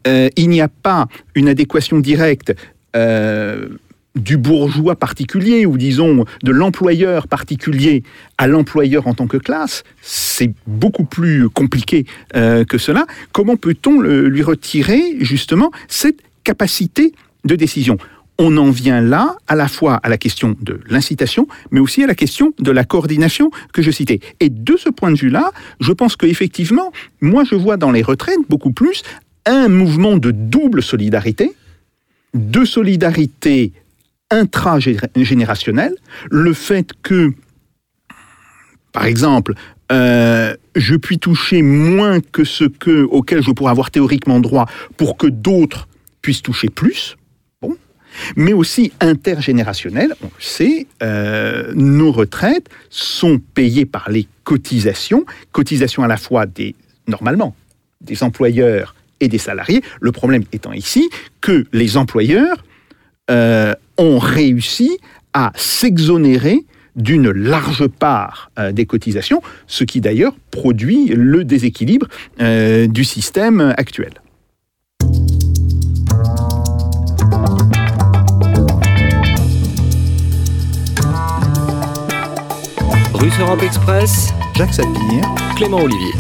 [0.08, 2.54] euh, il n'y a pas une adéquation directe
[2.98, 3.70] euh,
[4.16, 8.04] du bourgeois particulier ou disons de l'employeur particulier
[8.38, 13.06] à l'employeur en tant que classe, c'est beaucoup plus compliqué euh, que cela.
[13.32, 17.98] Comment peut-on lui retirer justement cette capacité de décision?
[18.38, 22.08] On en vient là à la fois à la question de l'incitation, mais aussi à
[22.08, 24.20] la question de la coordination que je citais.
[24.42, 28.40] Et de ce point de vue-là, je pense qu'effectivement, moi je vois dans les retraites
[28.50, 29.04] beaucoup plus
[29.46, 31.54] un mouvement de double solidarité,
[32.34, 33.72] de solidarité
[34.36, 35.96] intragénérationnelle,
[36.30, 37.32] le fait que,
[38.92, 39.54] par exemple,
[39.92, 44.68] euh, je puis toucher moins que ce que, auquel je pourrais avoir théoriquement droit
[44.98, 45.88] pour que d'autres
[46.22, 47.16] puissent toucher plus,
[47.62, 47.76] bon,
[48.36, 50.16] mais aussi intergénérationnel.
[50.24, 56.46] On le sait, euh, nos retraites sont payées par les cotisations, cotisations à la fois
[56.46, 56.76] des,
[57.08, 57.56] normalement,
[58.02, 59.84] des employeurs et des salariés.
[60.02, 61.10] Le problème étant ici
[61.42, 62.64] que les employeurs
[63.32, 64.98] euh, ont réussi
[65.34, 72.08] à s'exonérer d'une large part euh, des cotisations, ce qui d'ailleurs produit le déséquilibre
[72.42, 74.14] euh, du système actuel.
[83.14, 85.24] Russe Europe Express, Jacques Sapir,
[85.56, 86.14] Clément Olivier.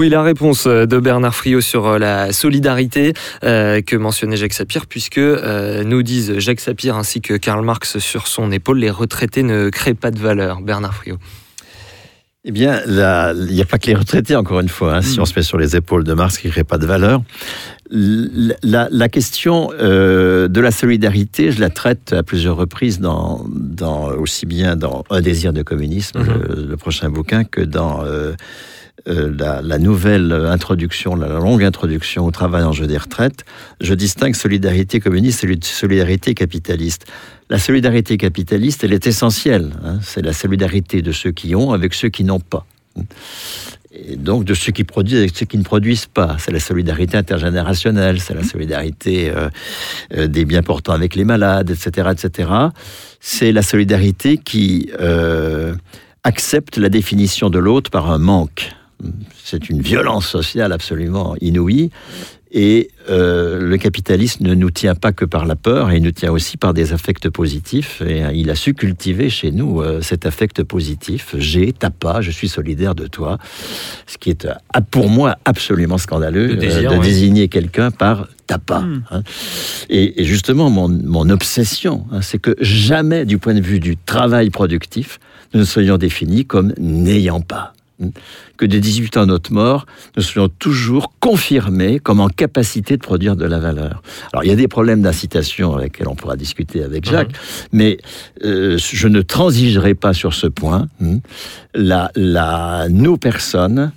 [0.00, 3.12] Oui, la réponse de Bernard Friot sur euh, la solidarité
[3.44, 7.98] euh, que mentionnait Jacques Sapir, puisque euh, nous disent Jacques Sapir ainsi que Karl Marx
[7.98, 10.62] sur son épaule, les retraités ne créent pas de valeur.
[10.62, 11.18] Bernard Friot.
[12.46, 15.26] Eh bien, il n'y a pas que les retraités, encore une fois, hein, si on
[15.26, 17.20] se met sur les épaules de Marx qui ne crée pas de valeur.
[17.90, 23.44] La, la- la question euh, de la solidarité, je la traite à plusieurs reprises, dans,
[23.54, 26.26] dans, aussi bien dans Un désir de communisme, Mhm.
[26.56, 28.32] le, le prochain bouquin, que dans euh,
[29.08, 29.32] euh,
[29.62, 33.44] la, nouvelle introduction, la longue introduction au travail en jeu des retraites.
[33.80, 37.06] Je distingue solidarité communiste et solidarité capitaliste.
[37.48, 39.72] La solidarité capitaliste, elle est essentielle.
[39.84, 39.98] hein.
[40.02, 42.66] C'est la solidarité de ceux qui ont avec ceux qui n'ont pas.
[43.92, 46.36] Et donc de ceux qui produisent avec ceux qui ne produisent pas.
[46.38, 49.48] C'est la solidarité intergénérationnelle, c'est la solidarité euh,
[50.14, 52.10] euh, des bien portants avec les malades, etc.
[52.12, 52.50] etc.
[53.18, 54.90] C'est la solidarité qui
[56.22, 58.74] accepte la définition de l'autre par un manque.
[59.42, 61.90] C'est une violence sociale absolument inouïe.
[62.52, 66.32] Et euh, le capitalisme ne nous tient pas que par la peur, il nous tient
[66.32, 68.02] aussi par des affects positifs.
[68.04, 71.36] Et euh, il a su cultiver chez nous euh, cet affect positif.
[71.38, 73.38] J'ai, t'as pas, je suis solidaire de toi.
[74.08, 74.54] Ce qui est euh,
[74.90, 77.06] pour moi absolument scandaleux désir, de oui.
[77.06, 78.82] désigner quelqu'un par t'as pas.
[79.12, 79.22] hein.
[79.88, 83.96] Et, et justement, mon, mon obsession, hein, c'est que jamais, du point de vue du
[83.96, 85.20] travail productif,
[85.54, 87.74] nous ne soyons définis comme n'ayant pas
[88.56, 89.86] que de 18 ans notre mort,
[90.16, 94.02] nous soyons toujours confirmés comme en capacité de produire de la valeur.
[94.32, 97.32] Alors, il y a des problèmes d'incitation avec lesquels on pourra discuter avec Jacques,
[97.72, 97.98] mais
[98.44, 100.88] euh, je ne transigerai pas sur ce point.
[101.02, 101.18] hein.
[101.74, 103.92] La, la, nos personnes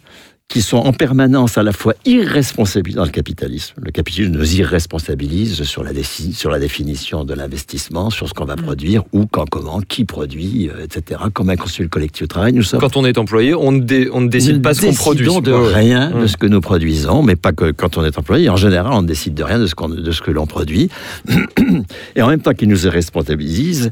[0.49, 3.73] qui sont en permanence à la fois irresponsables dans le capitalisme.
[3.81, 8.45] Le capitalisme nous irresponsabilise sur la, déci- sur la définition de l'investissement, sur ce qu'on
[8.45, 11.21] va produire, où, quand, comment, qui produit, euh, etc.
[11.33, 12.53] Comment est construit le collectif de travail.
[12.53, 14.81] Nous sommes Quand on est employé, on ne, dé- on ne décide nous pas ce
[14.85, 15.25] qu'on produit.
[15.25, 16.21] décidons de rien Mm.
[16.21, 18.49] de ce que nous produisons, mais pas que quand on est employé.
[18.49, 20.89] En général, on ne décide de rien de ce, qu'on- de ce que l'on produit.
[22.15, 23.89] Et en même temps qu'il nous responsabilise,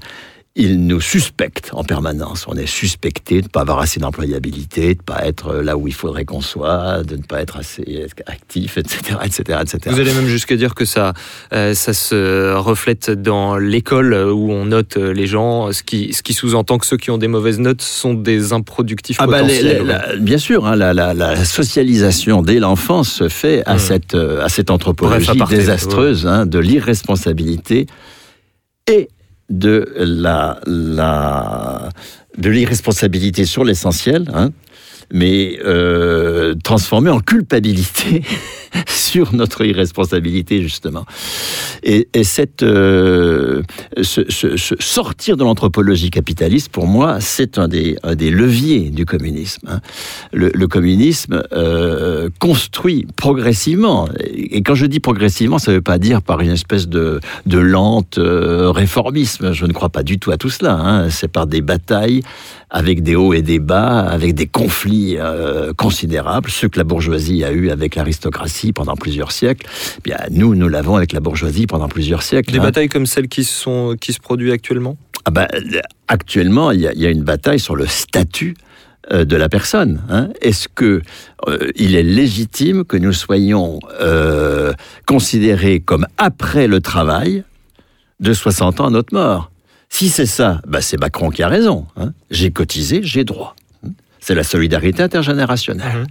[0.58, 2.44] il nous suspecte en permanence.
[2.46, 5.88] On est suspecté de ne pas avoir assez d'employabilité, de ne pas être là où
[5.88, 9.80] il faudrait qu'on soit, de ne pas être assez actif, etc., etc., etc.
[9.88, 11.14] Vous allez même jusqu'à dire que ça,
[11.54, 16.22] euh, ça se reflète dans l'école où on note euh, les gens, ce qui, ce
[16.22, 19.48] qui sous-entend que ceux qui ont des mauvaises notes sont des improductifs Ah bah, les-
[19.60, 19.78] potentiels.
[19.84, 23.80] les- la- bien sûr, hein, la, la- la socialisation dès l'enfance se fait à, Mm.
[23.80, 27.88] cette, euh, à cette anthropologie Bref désastreuse hein, de l'irresponsabilité
[28.92, 29.08] et
[29.52, 30.60] de la,
[32.38, 34.52] de l'irresponsabilité sur l'essentiel, hein,
[35.14, 38.24] mais euh, transformée en culpabilité
[38.88, 41.06] sur notre irresponsabilité justement.
[41.84, 43.62] Et, et cette euh,
[44.02, 44.22] ce,
[44.80, 49.68] sortir de l'anthropologie capitaliste, pour moi, c'est un des, leviers du communisme.
[49.70, 49.82] hein.
[50.32, 54.08] Le, communisme euh, construit progressivement.
[54.24, 57.58] Et quand je dis progressivement, ça ne veut pas dire par une espèce de, de
[57.58, 59.54] lente euh, réformisme.
[59.54, 60.74] Je ne crois pas du tout à tout cela.
[60.76, 61.10] hein.
[61.10, 62.22] C'est par des batailles
[62.70, 65.18] avec des hauts et des bas, avec des conflits
[65.76, 69.66] considérables, ceux que la bourgeoisie a eu avec l'aristocratie pendant plusieurs siècles.
[69.98, 72.52] Eh Bien, nous, nous l'avons avec la bourgeoisie pendant plusieurs siècles.
[72.52, 72.64] Des hein.
[72.64, 74.96] batailles comme celles qui, sont, qui se produisent actuellement?
[75.26, 75.48] Ah ben,
[76.08, 78.56] actuellement, il y, a- il y a une bataille sur le statut
[79.12, 80.02] euh, de la personne.
[80.10, 80.30] hein.
[80.42, 81.02] Est-ce que
[81.48, 84.74] euh, il est légitime que nous soyons euh,
[85.08, 87.44] considérés comme après le travail
[88.20, 89.52] de 60 ans à notre mort?
[89.90, 91.86] Si c'est ça, ben c'est Macron qui a raison.
[91.98, 92.14] hein.
[92.30, 93.56] J'ai cotisé, j'ai droit.
[94.24, 96.06] C'est la solidarité intergénérationnelle.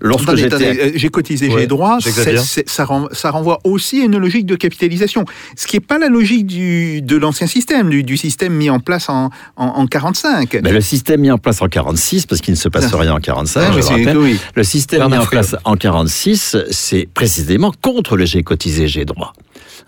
[0.00, 4.00] Lorsque Attendez, j'étais attendez, euh, j'ai cotisé, Ouais, j'ai droit, ça, ren- ça renvoie aussi
[4.00, 5.24] à une logique de capitalisation,
[5.56, 8.80] ce qui n'est pas la logique du, de l'ancien système, du, du système mis en
[8.80, 10.62] place en, en, en 45.
[10.62, 12.96] Ben, le système mis en place en 46, parce qu'il ne se passe Ah.
[12.96, 14.18] rien en 45, Ah, je mais le c'est- rappelle.
[14.18, 14.38] oui.
[14.56, 19.04] Le système Bernard mis en place en 46, c'est précisément contre le j'ai cotisé, j'ai
[19.04, 19.32] droit.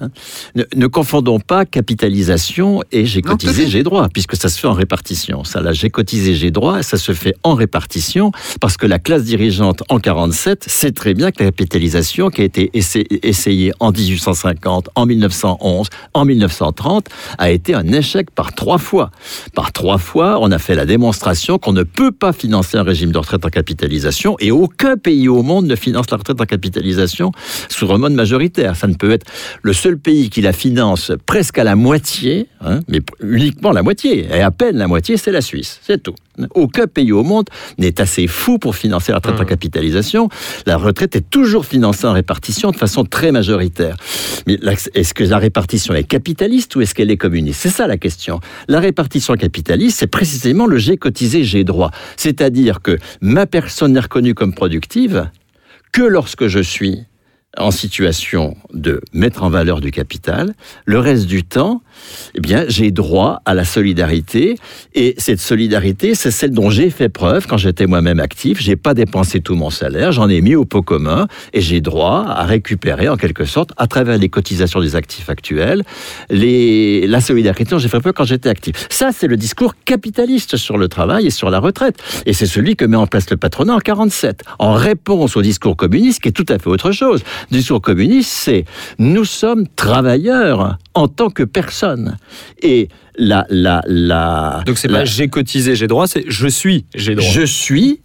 [0.00, 0.08] Hein.
[0.54, 4.72] Ne, ne confondons pas capitalisation et j'ai cotisé, j'ai droit, puisque ça se fait en
[4.74, 5.44] répartition.
[5.44, 9.24] Ça, là, j'ai cotisé, j'ai droit, ça se fait en répartition, parce que la classe
[9.24, 13.92] dirigeante en 47 sait très bien que la capitalisation qui a été essa- essayée en
[13.92, 17.06] 1850, en 1911, en 1930,
[17.38, 19.10] a été un échec par trois fois.
[19.54, 23.12] Par trois fois, on a fait la démonstration qu'on ne peut pas financer un régime
[23.12, 27.32] de retraite en capitalisation et aucun pays au monde ne finance la retraite en capitalisation
[27.68, 28.76] sur un mode majoritaire.
[28.76, 29.26] Ça ne peut être
[29.62, 34.26] le seul pays qui la finance presque à la moitié, hein, mais uniquement la moitié,
[34.34, 35.78] et à peine la moitié, c'est la Suisse.
[35.82, 36.14] C'est tout.
[36.54, 40.28] Aucun pays au monde n'est assez fou pour financer la retraite en capitalisation.
[40.66, 43.96] La retraite est toujours financée en répartition de façon très majoritaire.
[44.46, 44.58] Mais
[44.94, 47.60] est-ce que la répartition est capitaliste ou est-ce qu'elle est communiste?
[47.60, 48.40] C'est ça la question.
[48.68, 51.90] La répartition capitaliste, c'est précisément le j'ai cotisé, j'ai droit.
[52.16, 55.30] C'est-à-dire que ma personne n'est reconnue comme productive
[55.92, 57.04] que lorsque je suis
[57.58, 60.54] en situation de mettre en valeur du capital.
[60.84, 61.82] Le reste du temps,
[62.34, 64.56] eh bien, j'ai droit à la solidarité.
[64.94, 68.60] Et cette solidarité, c'est celle dont j'ai fait preuve quand j'étais moi-même actif.
[68.60, 72.24] J'ai pas dépensé tout mon salaire, j'en ai mis au pot commun et j'ai droit
[72.28, 75.82] à récupérer en quelque sorte, à travers les cotisations des actifs actuels,
[76.30, 78.86] la solidarité dont j'ai fait preuve quand j'étais actif.
[78.90, 81.96] Ça, c'est le discours capitaliste sur le travail et sur la retraite.
[82.26, 85.76] Et c'est celui que met en place le patronat en 47, en réponse au discours
[85.76, 87.22] communiste qui est tout à fait autre chose.
[87.50, 88.64] Discours communiste, c'est
[88.98, 92.16] nous sommes travailleurs en tant que personne.
[92.62, 96.84] Et la, la, la, Donc c'est la- pas j'ai cotisé, j'ai droit, c'est je suis,
[96.94, 97.28] j'ai droit.
[97.30, 98.00] je suis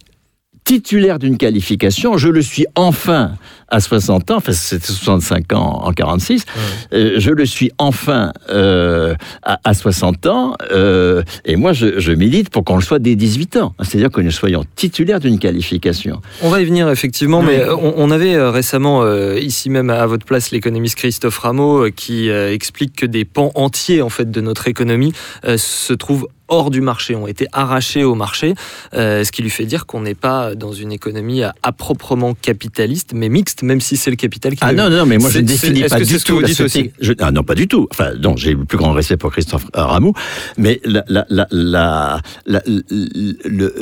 [0.64, 3.32] titulaire d'une qualification, je le suis enfin
[3.72, 6.44] à 60 ans, enfin c'était 65 ans en 46,
[6.92, 12.12] euh, je le suis enfin euh, à, à 60 ans, euh, et moi je, je
[12.12, 16.20] milite pour qu'on le soit dès 18 ans, c'est-à-dire que nous soyons titulaires d'une qualification.
[16.42, 19.02] On va y venir effectivement, mais euh, on, on avait récemment
[19.36, 24.10] ici même à votre place l'économiste Christophe Rameau qui explique que des pans entiers en
[24.10, 25.14] fait de notre économie
[25.56, 28.54] se trouvent hors du marché, ont été arrachés au marché,
[28.94, 32.34] euh, ce qui lui fait dire qu'on n'est pas dans une économie à, à proprement
[32.34, 34.58] capitaliste, mais mixte, même si c'est le capital qui.
[34.62, 36.90] Ah non, non, mais moi je ne définis pas du ce que vous dites aussi
[37.20, 37.88] ah non, pas du tout.
[37.90, 40.14] Enfin, non, j'ai le plus grand respect pour Christophe Rameau,
[40.58, 43.72] mais la, la, la, le-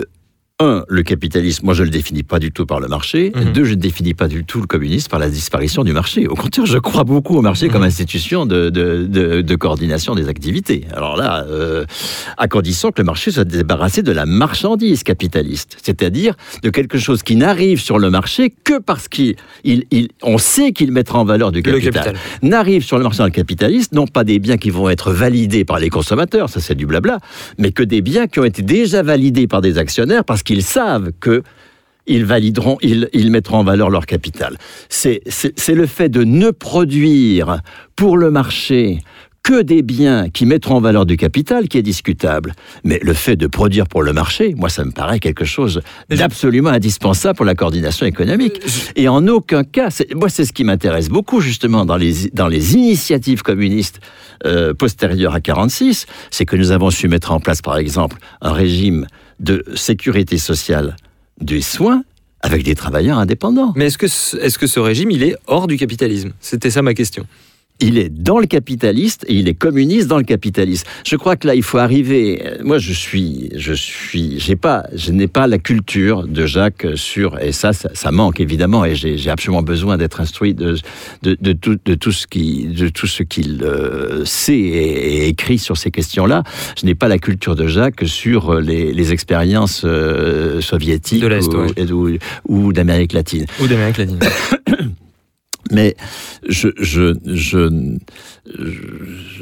[0.60, 3.32] un, le capitalisme, moi je le définis pas du tout par le marché.
[3.34, 3.52] Mhm.
[3.52, 6.28] Deux, je ne définis pas du tout le communisme par la disparition du marché.
[6.28, 7.86] Au contraire, je crois beaucoup au marché comme Mhm.
[7.88, 10.84] institution de, de, de, de coordination des activités.
[10.94, 11.84] Alors là, euh,
[12.36, 17.22] à condition que le marché soit débarrassé de la marchandise capitaliste, c'est-à-dire de quelque chose
[17.22, 21.24] qui n'arrive sur le marché que parce qu'il, il, il- on sait qu'il mettra en
[21.24, 22.16] valeur du Le capital capital.
[22.42, 25.88] n'arrivent sur le marché capitaliste non pas des biens qui vont être validés par les
[25.90, 27.18] consommateurs, ça c'est du blabla,
[27.58, 31.12] mais que des biens qui ont été déjà validés par des actionnaires parce qu'ils savent
[31.20, 31.42] que
[32.06, 34.58] ils valideront, ils, ils mettront en valeur leur capital.
[34.88, 35.22] C'est
[35.68, 37.60] le fait de ne produire
[37.94, 39.00] pour le marché
[39.42, 42.52] que des biens qui mettront en valeur du capital qui est discutable.
[42.84, 46.70] Mais le fait de produire pour le marché, moi, ça me paraît quelque chose d'absolument
[46.70, 48.60] indispensable pour la coordination économique.
[48.96, 52.74] Et en aucun cas, moi, c'est ce qui m'intéresse beaucoup, justement, dans les, dans les
[52.74, 54.00] initiatives communistes
[54.44, 58.52] euh, postérieures à 46, c'est que nous avons su mettre en place, par exemple, un
[58.52, 59.06] régime
[59.40, 60.96] de sécurité sociale
[61.40, 62.04] des soins
[62.42, 63.72] avec des travailleurs indépendants.
[63.76, 66.32] Mais est-ce que, ce- est-ce que ce régime, il est hors du capitalisme?
[66.40, 67.26] C'était ça ma question.
[67.80, 70.86] Il est dans le capitaliste et il est communiste dans le capitalisme.
[71.06, 72.42] Je crois que là, il faut arriver.
[72.44, 76.86] euh, Moi, je suis, je suis, j'ai pas, je n'ai pas la culture de Jacques
[76.94, 80.76] sur, et ça, ça, ça manque évidemment, et j'ai absolument besoin d'être instruit de,
[81.22, 85.28] de, de tout, de tout ce qui, de tout ce qu'il euh, sait et, et
[85.28, 86.42] écrit sur ces questions-là.
[86.80, 91.52] Je n'ai pas la culture de Jacques sur les, les expériences euh, soviétiques De l'Est,
[91.52, 91.92] ou, ouais.
[91.92, 92.18] ou,
[92.66, 93.46] ou d'Amérique latine.
[93.60, 94.18] Ou d'Amérique latine.
[95.70, 95.96] Mais
[96.48, 97.96] je, je, je,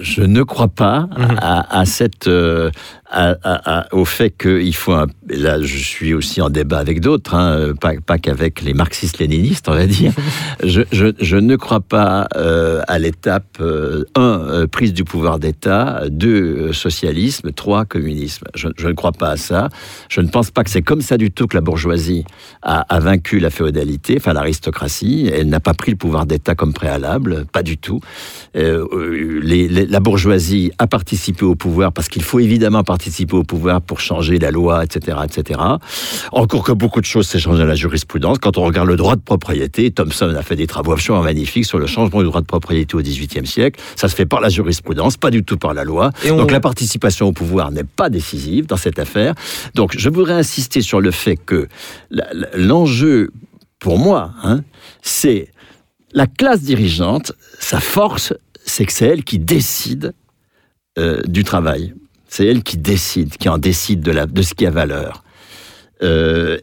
[0.03, 1.37] je, ne crois pas Mhm.
[1.41, 2.71] à, à cette, euh,
[3.11, 4.93] à- à- à- au fait qu'il faut.
[4.93, 9.69] Un, là, je suis aussi en débat avec d'autres, hein, pas, pas qu'avec les marxistes-léninistes,
[9.69, 10.13] on va dire.
[10.63, 13.63] je, je, je ne crois pas euh, à l'étape
[14.15, 18.45] 1, prise du pouvoir d'État, 2, socialisme, 3, communisme.
[18.55, 19.69] Je, je ne crois pas à ça.
[20.11, 22.25] Je ne pense pas que c'est comme ça du tout que la bourgeoisie
[22.63, 25.31] a, a vaincu la féodalité, enfin l'aristocratie.
[25.33, 28.01] Elle n'a pas pris le pouvoir d'État comme préalable, pas du tout.
[28.55, 32.98] Euh, euh, les- les- la bourgeoisie a participé au pouvoir parce qu'il faut évidemment participer
[33.33, 35.61] au pouvoir pour changer la loi, etc., etc.
[36.33, 38.39] Encore que beaucoup de choses s'est changé dans la jurisprudence.
[38.39, 41.79] Quand on regarde le droit de propriété, Thomson a fait des travaux absolument magnifiques sur
[41.79, 43.81] le changement du droit de propriété au XVIIIe siècle.
[43.97, 46.11] Ça se fait par la jurisprudence, pas du tout par la loi.
[46.25, 49.35] Et on- Donc la participation au pouvoir n'est pas décisive dans cette affaire.
[49.75, 51.69] Donc je voudrais insister sur le fait que
[52.55, 53.31] l'enjeu,
[53.79, 54.63] pour moi, hein,
[55.03, 55.49] c'est
[56.13, 58.33] la classe dirigeante, sa force,
[58.65, 60.13] c'est que c'est elle qui décide
[60.99, 61.95] euh, du travail.
[62.29, 65.25] C'est elle qui décide, qui en décide de, la, de ce qui a valeur.
[66.03, 66.59] Euh,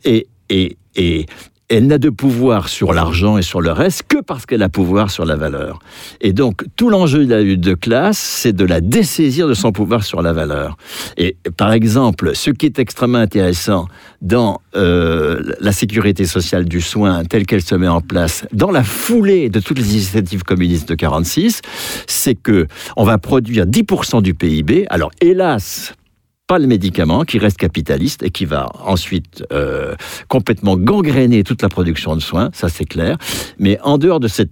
[1.69, 5.09] elle n'a de pouvoir sur l'argent et sur le reste que parce qu'elle a pouvoir
[5.09, 5.79] sur la valeur.
[6.21, 9.71] Et donc, tout l'enjeu de la lutte de classe, c'est de la dessaisir de son
[9.71, 10.77] pouvoir sur la valeur.
[11.17, 13.87] Et par exemple, ce qui est extrêmement intéressant
[14.21, 18.83] dans euh, la sécurité sociale du soin telle qu'elle se met en place, dans la
[18.83, 21.61] foulée de toutes les initiatives communistes de 46,
[22.07, 24.85] c'est que on va produire 10% du PIB.
[24.89, 25.93] Alors, hélas,
[26.47, 29.95] pas le médicament qui reste capitaliste et qui va ensuite euh,
[30.27, 33.17] complètement gangréner toute la production de soins, ça c'est clair.
[33.57, 34.51] Mais en dehors de cette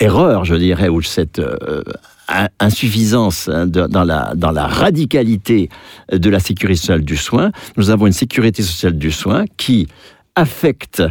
[0.00, 1.82] erreur, je dirais, ou de cette euh,
[2.28, 5.68] in- insuffisance hein, dans, la, dans la radicalité
[6.10, 9.86] de la sécurité sociale du soin, nous avons une sécurité sociale du soin qui
[10.34, 11.02] affecte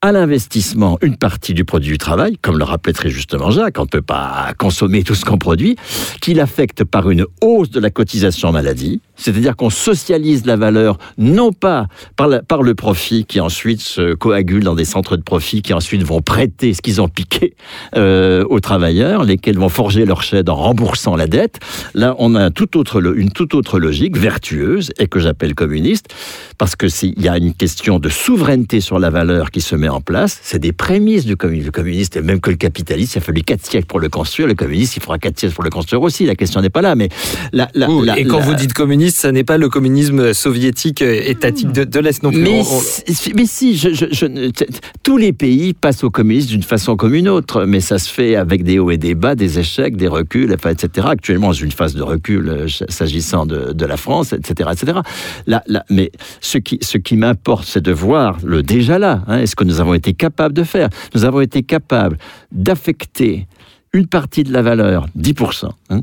[0.00, 3.82] à l'investissement une partie du produit du travail, comme le rappelait très justement Jacques, on
[3.82, 5.74] ne peut pas consommer tout ce qu'on produit,
[6.20, 11.52] qui l'affecte par une hausse de la cotisation maladie, c'est-à-dire qu'on socialise la valeur non
[11.52, 16.04] pas par, le profit qui ensuite se coagule dans des centres de profit qui ensuite
[16.04, 17.56] vont prêter ce qu'ils ont piqué
[17.96, 21.58] euh, aux travailleurs, lesquels vont forger leur chaîne en remboursant la dette.
[21.94, 26.14] Là, on a une toute autre logique vertueuse et que j'appelle communiste,
[26.56, 29.87] parce que s'il y a une question de souveraineté sur la valeur qui se met
[29.88, 31.66] en place, c'est des prémices du communisme.
[31.66, 34.48] Le communiste, et même que le capitaliste, il a fallu quatre siècles pour le construire.
[34.48, 36.26] Le communiste, il faudra quatre siècles pour le construire aussi.
[36.26, 37.08] La question n'est pas là, mais
[37.52, 41.02] la, la- Ouh, la- et quand vous dites communiste, ça n'est pas le communisme soviétique
[41.02, 42.40] euh, étatique de, de l'Est non plus.
[42.40, 45.74] mais, On- on- si- mais si, je, je- je ne- t- t- tous les pays
[45.74, 48.90] passent au communisme d'une façon comme une autre, mais ça se fait avec des hauts
[48.90, 51.06] et des bas, des échecs, des reculs, etc.
[51.10, 54.70] Actuellement, j'ai une phase de recul euh, s'agissant de, de la France, etc.
[54.72, 54.98] etc.
[55.46, 56.10] Là, là, mais
[56.40, 59.22] ce qui, ce qui m'importe, c'est de voir le déjà là.
[59.26, 62.18] Hein, Est-ce que nous avons été capables de faire Nous avons été capables
[62.52, 63.46] d'affecter
[63.92, 66.00] une partie de la valeur, 10%, hein,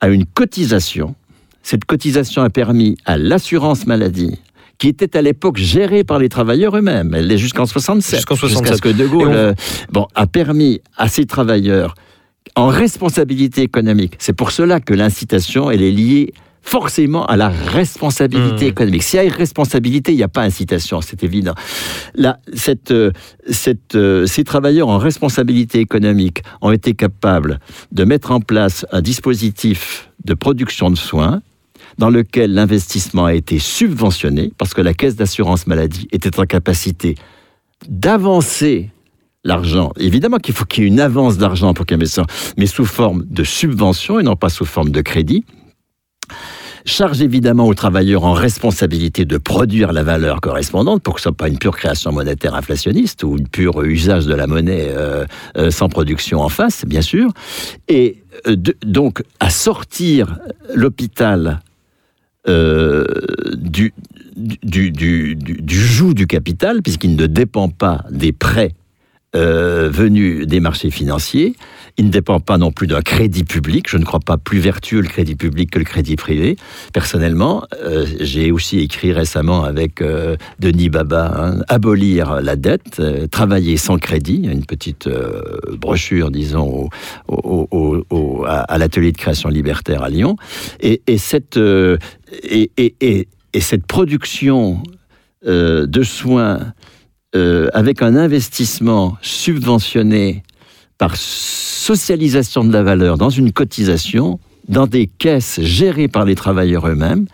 [0.00, 1.14] à une cotisation.
[1.62, 4.38] Cette cotisation a permis à l'assurance maladie,
[4.78, 8.62] qui était à l'époque gérée par les travailleurs eux-mêmes, elle l'est jusqu'en 67, Jusqu'en 67.
[8.72, 9.52] jusqu'à ce que De Gaulle on- euh,
[9.90, 11.94] bon, a permis à ces travailleurs
[12.54, 14.14] en responsabilité économique.
[14.18, 16.32] C'est pour cela que l'incitation, elle est liée
[16.62, 18.68] forcément à la responsabilité Mmh.
[18.68, 19.02] économique.
[19.02, 21.54] S'il y a irresponsabilité, il n'y a pas incitation, c'est évident.
[22.14, 23.12] Là, cette, euh,
[23.48, 27.60] cette, euh, ces travailleurs en responsabilité économique ont été capables
[27.92, 31.42] de mettre en place un dispositif de production de soins
[31.98, 37.16] dans lequel l'investissement a été subventionné parce que la caisse d'assurance maladie était en capacité
[37.88, 38.90] d'avancer
[39.44, 39.92] l'argent.
[39.98, 42.26] Évidemment qu'il faut qu'il y ait une avance d'argent pour qu'il y ait un investissement,
[42.56, 45.44] mais sous forme de subvention et non pas sous forme de crédit.
[46.88, 51.36] Charge évidemment aux travailleurs en responsabilité de produire la valeur correspondante pour que ce soit
[51.36, 55.26] pas une pure création monétaire inflationniste ou une pure usage de la monnaie euh,
[55.58, 57.30] euh, sans production en face, bien sûr.
[57.88, 60.38] Et euh, donc à sortir
[60.74, 61.60] l'hôpital
[62.46, 63.92] du,
[65.66, 68.72] joug du capital, puisqu'il ne dépend pas des prêts
[69.36, 71.54] euh, venu des marchés financiers.
[72.00, 73.88] Il ne dépend pas non plus d'un crédit public.
[73.90, 76.56] Je ne crois pas plus vertueux le crédit public que le crédit privé.
[76.92, 83.26] Personnellement, euh, j'ai aussi écrit récemment avec euh, Denis Baba hein, abolir la dette, euh,
[83.26, 84.42] travailler sans crédit.
[84.44, 85.08] Une petite
[85.72, 86.88] brochure, disons,
[87.26, 90.36] au- à, l'atelier de création libertaire à Lyon.
[90.80, 94.82] Et, et cette et, et- et- et cette production
[95.44, 96.74] de soins
[97.72, 100.42] avec un investissement subventionné
[100.98, 106.88] par socialisation de la valeur dans une cotisation, dans des caisses gérées par les travailleurs
[106.88, 107.26] eux-mêmes,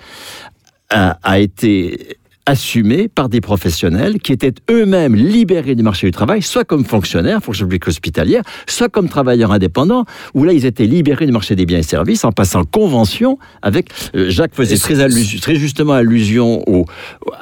[0.90, 6.64] a, été assumé par des professionnels qui étaient eux-mêmes libérés du marché du travail, soit
[6.64, 11.32] comme fonctionnaires, fonction publique hospitalière, soit comme travailleurs indépendants, où là ils étaient libérés du
[11.32, 13.88] marché des biens et services en passant convention avec.
[14.14, 16.84] euh, Jacques faisait très, c'est- allusion- très justement allusion au,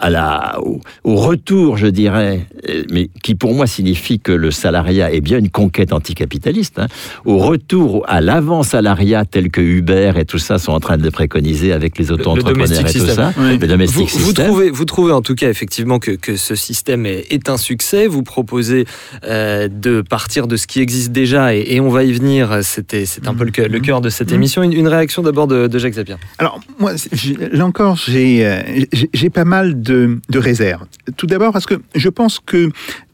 [0.00, 4.50] à la, au, au retour, je dirais, euh, mais qui pour moi signifie que le
[4.50, 6.86] salariat est bien une conquête anticapitaliste, hein,
[7.24, 11.10] au retour à l'avant-salariat tel que Uber et tout ça sont en train de le
[11.10, 13.58] préconiser avec les auto-entrepreneurs et tout ça, Oui.
[13.58, 17.06] le domestic Vous, vous trouvez, vous trouvez en tout cas effectivement que, que ce système
[17.06, 18.06] est, est un succès.
[18.06, 18.84] Vous proposez
[19.24, 22.58] euh, de partir de ce qui existe déjà et, et on va y venir.
[22.62, 24.34] C'était, c'est un peu le, cœur- le cœur de cette Mhm.
[24.36, 24.62] émission.
[24.62, 26.16] Une, une réaction d'abord de, de Jacques Zapier.
[26.38, 26.92] Alors, moi,
[27.52, 30.84] là encore, j'ai euh, pas mal de, de réserves.
[31.16, 32.68] Tout d'abord parce que je pense que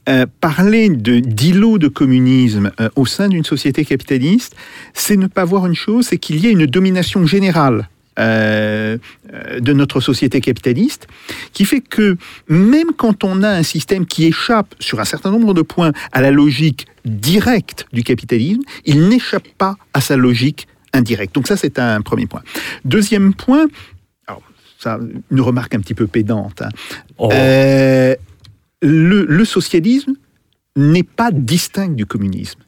[0.09, 4.57] euh, parler de d'îlot de communisme euh, au sein d'une société capitaliste,
[4.95, 7.89] c'est ne pas voir une chose, c'est qu'il y a une domination générale
[8.19, 8.99] euh,
[9.59, 11.07] de notre société capitaliste,
[11.53, 12.17] qui fait que
[12.49, 16.21] même quand on a un système qui échappe sur un certain nombre de points à
[16.21, 21.35] la logique directe du capitalisme, il n'échappe pas à sa logique indirecte.
[21.35, 22.43] Donc ça, c'est un premier point.
[22.85, 23.67] Deuxième point,
[24.27, 24.43] alors
[24.79, 24.99] ça,
[25.31, 26.63] une remarque un petit peu pédante.
[26.63, 26.71] hein.
[27.19, 27.31] Oh.
[27.33, 28.15] Euh,
[28.83, 30.15] le, le socialisme
[30.77, 32.61] n'est pas distinct du communisme.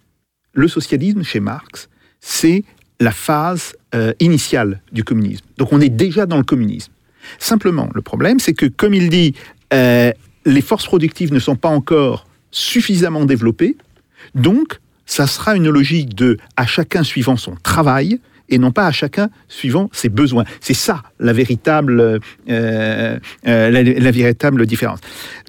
[0.53, 1.89] Le socialisme, chez Marx,
[2.21, 2.65] c'est
[3.01, 5.45] la phase euh, initiale du communisme.
[5.57, 6.93] Donc on est déjà dans le communisme.
[7.39, 9.35] Simplement, le problème, c'est que, comme il dit,
[9.73, 10.13] euh,
[10.45, 13.77] les forces productives ne sont pas encore suffisamment développées,
[14.35, 18.93] donc ça sera une logique de à chacun suivant son travail et non pas à
[18.93, 20.45] chacun suivant ses besoins.
[20.61, 24.99] C'est ça la véritable, euh, la, véritable différence.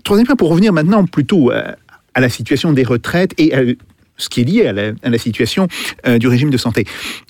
[0.04, 3.78] Troisième point, pour revenir maintenant plutôt à la situation des retraites et
[4.22, 5.68] ce qui est lié à la, situation
[6.08, 6.86] euh, du régime de santé.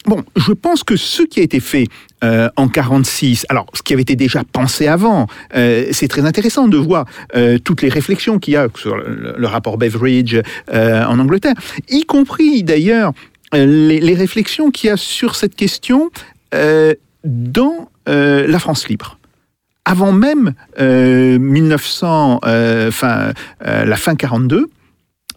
[0.06, 1.88] Bon, je pense que ce qui a été fait
[2.24, 6.68] euh, en 46, alors ce qui avait été déjà pensé avant, euh, c'est très intéressant
[6.68, 7.06] de voir
[7.64, 10.38] toutes les réflexions qu'il y a sur le, rapport Beveridge
[10.72, 11.56] en Angleterre,
[11.90, 13.12] y compris d'ailleurs
[13.54, 16.12] les, réflexions qu'il y a sur cette question
[17.24, 19.18] dans la France libre
[19.86, 24.70] avant même euh, 1900, euh, fin, la fin 42,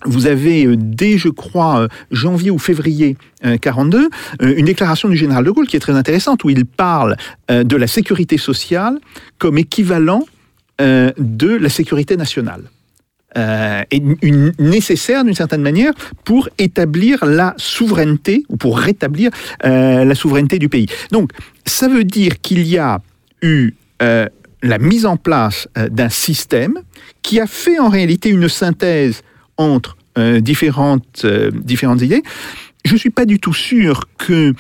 [0.04, 4.08] vous avez euh, dès, je crois, euh, janvier ou février euh, 42,
[4.42, 7.16] euh, une déclaration du général de Gaulle qui est très intéressante, où il parle
[7.48, 8.98] de la sécurité sociale
[9.38, 10.24] comme équivalent
[10.78, 12.62] de la sécurité nationale.
[13.36, 14.02] Et
[14.58, 15.92] nécessaire d'une certaine manière
[16.24, 19.30] pour établir la souveraineté ou pour rétablir
[19.62, 20.86] la souveraineté du pays.
[21.10, 21.30] Donc,
[21.66, 23.00] ça veut dire qu'il y a
[23.42, 26.78] eu la mise en place d'un système
[27.22, 29.22] qui a fait en réalité une synthèse
[29.56, 32.22] entre euh, différentes, euh, différentes idées.
[32.84, 34.54] Je ne suis pas du tout sûr que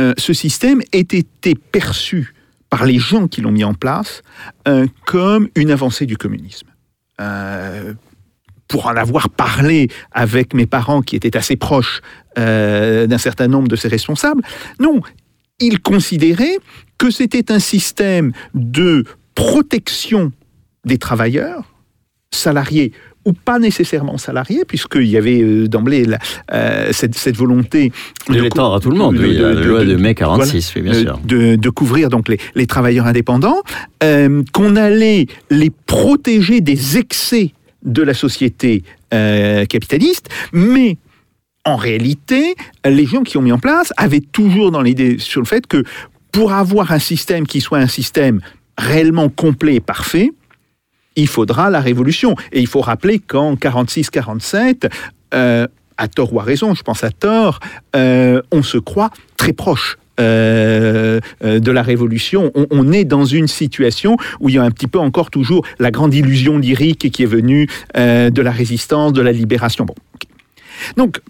[0.00, 2.34] euh, ce système ait été perçu
[2.70, 4.22] par les gens qui l'ont mis en place
[5.04, 6.66] comme une avancée du communisme.
[8.66, 12.00] Pour en avoir parlé avec mes parents qui étaient assez proches
[12.34, 14.42] d'un certain nombre de ces responsables,
[14.80, 15.00] non,
[15.60, 16.58] ils considéraient
[16.98, 19.04] que c'était un système de
[19.36, 20.32] protection
[20.84, 21.72] des travailleurs,
[22.32, 22.92] salariés
[23.26, 26.06] ou pas nécessairement salariés, puisqu'il y avait euh, d'emblée
[26.52, 27.92] euh, cette, cette volonté
[28.30, 30.72] De l'étendre à tout le monde, de- oui, de- la de- loi de- mai 46,
[30.76, 31.20] oui, bien sûr.
[31.24, 33.60] de, de couvrir donc les, les travailleurs indépendants,
[34.02, 37.52] euh, qu'on allait les protéger des excès
[37.84, 40.96] de la société euh, capitaliste, mais
[41.64, 42.54] en réalité,
[42.84, 45.82] les gens qui ont mis en place avaient toujours dans l'idée sur le fait que
[46.30, 48.40] pour avoir un système qui soit un système
[48.78, 50.30] réellement complet et parfait,
[51.16, 52.36] il faudra la révolution.
[52.52, 54.90] Et il faut rappeler qu'en 46-47,
[55.34, 57.58] euh, à tort ou à raison, je pense à tort,
[57.94, 59.98] euh, on se croit très proche.
[60.18, 64.86] euh, de la révolution, on, est dans une situation où il y a un petit
[64.86, 69.32] peu encore toujours la grande illusion lyrique qui est venue de la résistance, de la
[69.32, 69.84] libération.
[69.84, 69.94] Bon,
[70.96, 71.20] donc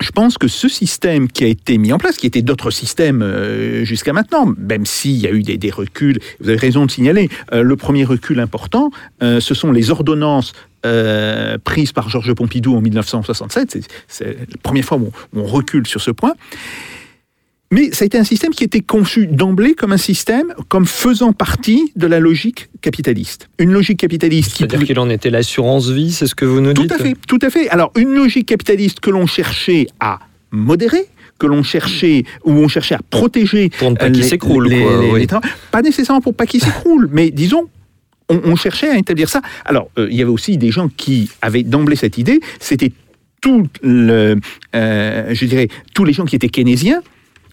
[0.00, 3.22] je pense que ce système qui a été mis en place, qui était d'autres systèmes
[3.22, 7.28] euh, jusqu'à maintenant, même s'il y a eu des, reculs, vous avez raison de signaler,
[7.52, 8.90] euh, le premier recul important,
[9.22, 10.52] euh, ce sont les ordonnances
[10.84, 13.88] euh, prise par Georges Pompidou en 1967.
[14.08, 16.34] C'est- la première fois où on recule sur ce point.
[17.70, 21.32] Mais ça a été un système qui était conçu d'emblée comme un système, comme faisant
[21.32, 23.48] partie de la logique capitaliste.
[23.58, 26.72] Une logique capitaliste qui C'est-à-dire qu'il en était l'assurance vie, c'est ce que vous nous
[26.72, 27.68] tout dites à fait, tout à fait.
[27.70, 30.20] Alors, une logique capitaliste que l'on cherchait à
[30.52, 31.06] modérer,
[31.38, 33.70] que l'on cherchait, où on cherchait à protéger.
[33.70, 34.68] Pour ne pas qu'il les- s'écroule,
[35.12, 35.26] oui.
[35.72, 37.68] Pas nécessairement pour pas qu'il s'écroule, mais disons.
[38.30, 39.42] On, on cherchait à établir ça.
[39.66, 42.40] Alors, euh, il y avait aussi des gens qui avaient d'emblée cette idée.
[42.58, 42.90] C'était
[43.42, 44.36] tout le,
[44.74, 47.02] euh, je dirais, tous les gens qui étaient keynésiens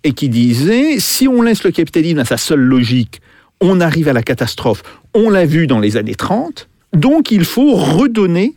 [0.03, 3.21] et qui disaient si on laisse le capitalisme à sa seule logique,
[3.59, 4.83] on arrive à la catastrophe.
[5.13, 6.67] On l'a vu dans les années 30.
[6.93, 8.55] Donc, il faut redonner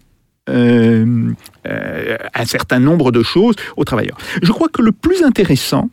[0.48, 1.32] euh,
[1.66, 4.18] euh, un certain nombre de choses aux travailleurs.
[4.42, 5.90] Je crois que le plus intéressant,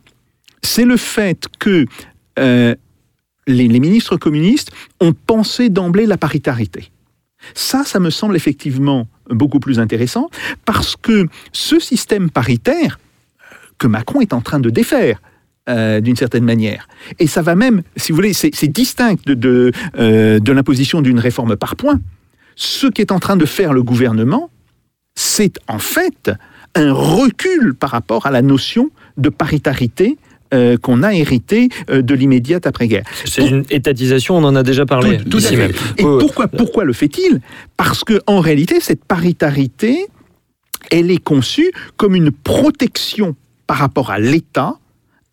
[0.61, 1.85] c'est le fait que
[2.39, 2.75] euh,
[3.47, 6.91] les, les ministres communistes ont pensé d'emblée la paritarité.
[7.53, 10.29] Ça, ça me semble effectivement beaucoup plus intéressant
[10.65, 12.99] parce que ce système paritaire
[13.77, 15.21] que Macron est en train de défaire,
[15.69, 16.87] euh, d'une certaine manière.
[17.19, 21.19] Et ça va même, si vous voulez, c'est distinct de, de, euh, de l'imposition d'une
[21.19, 21.99] réforme par points.
[22.55, 24.49] Ce qu'est en train de faire le gouvernement,
[25.15, 26.31] c'est en fait
[26.75, 30.17] un recul par rapport à la notion de paritarité
[30.53, 33.03] euh, qu'on a hérité euh, de l'immédiate après-guerre.
[33.23, 35.17] C'est une étatisation, on en a déjà parlé.
[35.19, 35.57] Tout, tout à ici fait.
[35.57, 35.71] même.
[35.97, 37.39] Et pourquoi, pourquoi le fait-il?
[37.77, 40.07] Parce que en réalité, cette paritarité,
[40.89, 43.35] elle est conçue comme une protection
[43.65, 44.75] par rapport à l'État,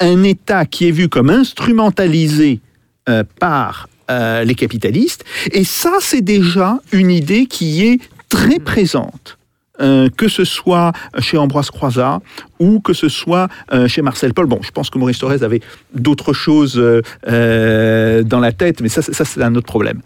[0.00, 2.60] un État qui est vu comme instrumentalisé
[3.08, 5.24] euh, par euh, les capitalistes.
[5.52, 9.37] Et ça, c'est déjà une idée qui est très présente.
[9.80, 12.20] Euh, que ce soit chez Ambroise Croizat
[12.58, 14.46] ou que ce soit euh, chez Marcel Paul.
[14.46, 15.60] Bon, je pense que Maurice Thorez avait
[15.94, 16.80] d'autres choses
[17.28, 20.00] euh, dans la tête, mais ça, c'est- ça c'est un autre problème.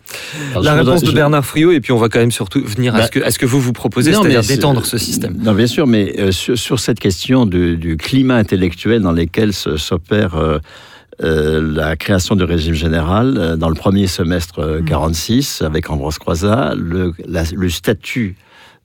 [0.51, 2.63] Alors, La voudrais- réponse de je- Bernard Friot, et puis on va quand même surtout
[2.65, 5.37] venir à, Bah, ce, que, à ce que vous vous proposez, c'est-à-dire d'étendre ce système.
[5.39, 9.53] Non, bien sûr, mais euh, sur, sur cette question du, du climat intellectuel dans lequel
[9.53, 10.59] s'opère euh,
[11.21, 16.75] la création du régime général, euh, dans le premier semestre euh, 46, avec Ambroise Croizat,
[16.77, 18.37] le, la- le statut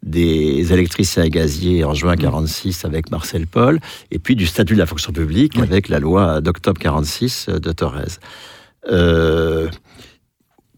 [0.03, 3.79] des électriciens et gaziers en juin 46 avec Marcel Paul,
[4.11, 8.03] et puis du statut de la fonction publique avec la loi d'octobre 46 de Thorez.
[8.89, 9.67] Euh,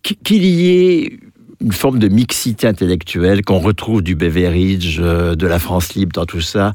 [0.03, 1.19] qu- qu'il y ait
[1.61, 6.25] une forme de mixité intellectuelle qu'on retrouve du Beveridge, euh, de la France libre dans
[6.25, 6.71] tout ça.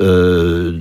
[0.00, 0.80] euh,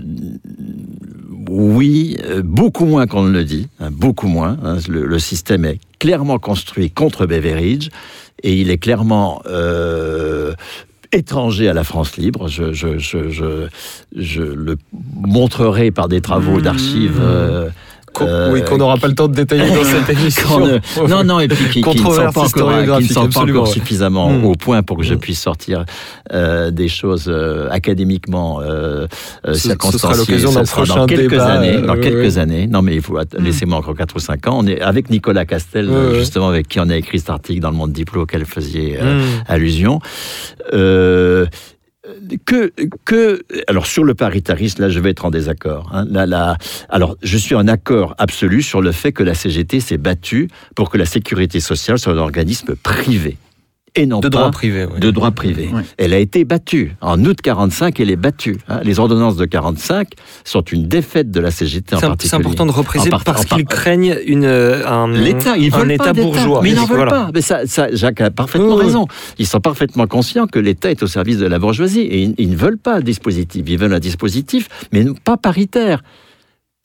[1.50, 4.58] oui, euh, beaucoup moins qu'on ne le dit, hein, beaucoup moins.
[4.64, 4.78] hein.
[4.90, 7.90] le, le système est clairement construit contre Beveridge
[8.44, 10.54] et il est clairement euh,
[11.12, 12.48] étranger à la France libre.
[12.48, 13.68] Je, je, je, je,
[14.16, 17.20] je le montrerai par des travaux d'archives.
[17.22, 17.70] euh,
[18.18, 20.60] Qu'on- euh, oui, qu'on n'aura pas le temps de détailler dans cette émission.
[21.08, 24.30] non, non, et puis qui, qui ne sont pas encore, qui sont pas encore suffisamment
[24.32, 24.46] Mm.
[24.46, 25.86] au point pour que je puisse sortir
[26.34, 29.06] euh, des choses euh, académiquement euh,
[29.46, 29.70] euh, Ce- ce sera
[30.16, 30.18] circonstanciées.
[30.18, 31.76] l'occasion dans prochain quelques débat, années.
[31.76, 32.38] euh, dans ouais, quelques ouais.
[32.40, 32.68] années.
[32.68, 33.44] Non, mais il faut att- Mm.
[33.44, 34.58] laissez-moi encore 4 ou 5 ans.
[34.60, 36.20] On est avec Nicolas Castel, euh, ouais.
[36.20, 39.20] justement, avec qui on a écrit cet article dans le Monde Diplo auquel faisiez euh,
[39.22, 39.44] Mm.
[39.48, 40.00] allusion.
[42.46, 42.72] Que,
[43.06, 45.90] que, alors sur le paritarisme, là, je vais être en désaccord.
[45.94, 46.06] hein.
[46.10, 46.58] Là, là,
[46.90, 50.90] alors, je suis en accord absolu sur le fait que la CGT s'est battue pour
[50.90, 53.38] que la sécurité sociale soit un organisme privé
[53.98, 54.86] et non De pas droit privé.
[54.86, 55.00] oui.
[55.00, 55.70] de droit privé.
[55.98, 56.96] Elle a été battue.
[57.02, 58.58] En août 45, elle est battue.
[58.70, 58.80] hein.
[58.84, 60.08] Les ordonnances de 45
[60.46, 62.30] sont une défaite de la CGT en C'est particulier.
[62.30, 66.04] c'est important de repréciser parce qu'ils craignent une, euh, un, L'État, ils un veulent État
[66.06, 66.26] pas d'État.
[66.28, 66.60] bourgeois.
[66.64, 67.12] Mais ils n'en veulent Voilà.
[67.12, 67.30] pas.
[67.34, 68.86] Mais ça, ça, Jacques a parfaitement Oui, oui.
[68.86, 69.08] raison.
[69.40, 72.50] Ils sont parfaitement conscients que l'État est au service de la bourgeoisie et ils, ils
[72.52, 73.64] ne veulent pas un dispositif.
[73.68, 76.02] Ils veulent un dispositif, mais pas paritaire.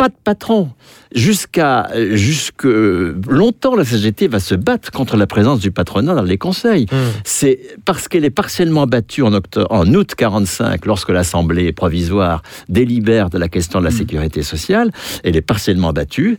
[0.02, 0.68] Pas de patron.
[1.14, 6.38] Jusqu'à jusque longtemps, la CGT va se battre contre la présence du patronat dans les
[6.38, 6.86] conseils.
[6.90, 6.96] Mm.
[7.22, 13.30] C'est parce qu'elle est partiellement battue en, octobre, en août 45, lorsque l'Assemblée provisoire délibère
[13.30, 14.90] de la question de la sécurité sociale.
[15.22, 16.36] Elle est partiellement battue.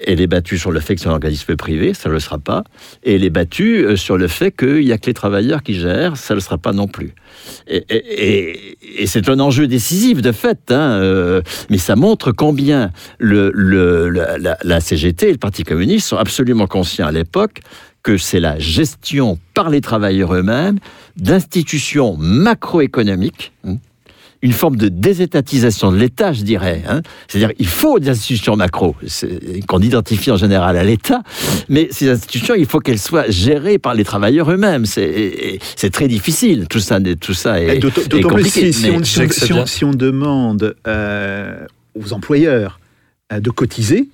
[0.00, 2.38] Elle est battue sur le fait que c'est un organisme privé, ça ne le sera
[2.38, 2.64] pas.
[3.02, 5.74] Et elle est battue euh, sur le fait qu'il n'y a que les travailleurs qui
[5.74, 7.14] gèrent, ça ne le sera pas non plus.
[7.68, 8.76] Et,
[9.06, 12.90] c'est un enjeu décisif de fait, hein, euh, mais ça montre combien
[13.20, 17.60] la CGT et le Parti communiste sont absolument conscients à l'époque
[18.02, 20.78] que c'est la gestion par les travailleurs eux-mêmes
[21.16, 23.76] d'institutions macroéconomiques, hein,
[24.44, 26.82] une forme de désétatisation de l'État, je dirais.
[26.86, 27.00] hein.
[27.28, 28.94] C'est-à-dire il faut des institutions macro,
[29.66, 31.22] qu'on identifie en général à l'État,
[31.70, 34.84] mais ces institutions, il faut qu'elles soient gérées par les travailleurs eux-mêmes.
[34.84, 37.80] C'est très difficile, tout ça, tout ça est,
[38.18, 38.72] est compliqué.
[38.72, 38.98] si, mais-
[39.46, 41.66] si on- si on demande euh,
[41.98, 42.78] aux employeurs
[43.32, 44.08] euh, de cotiser,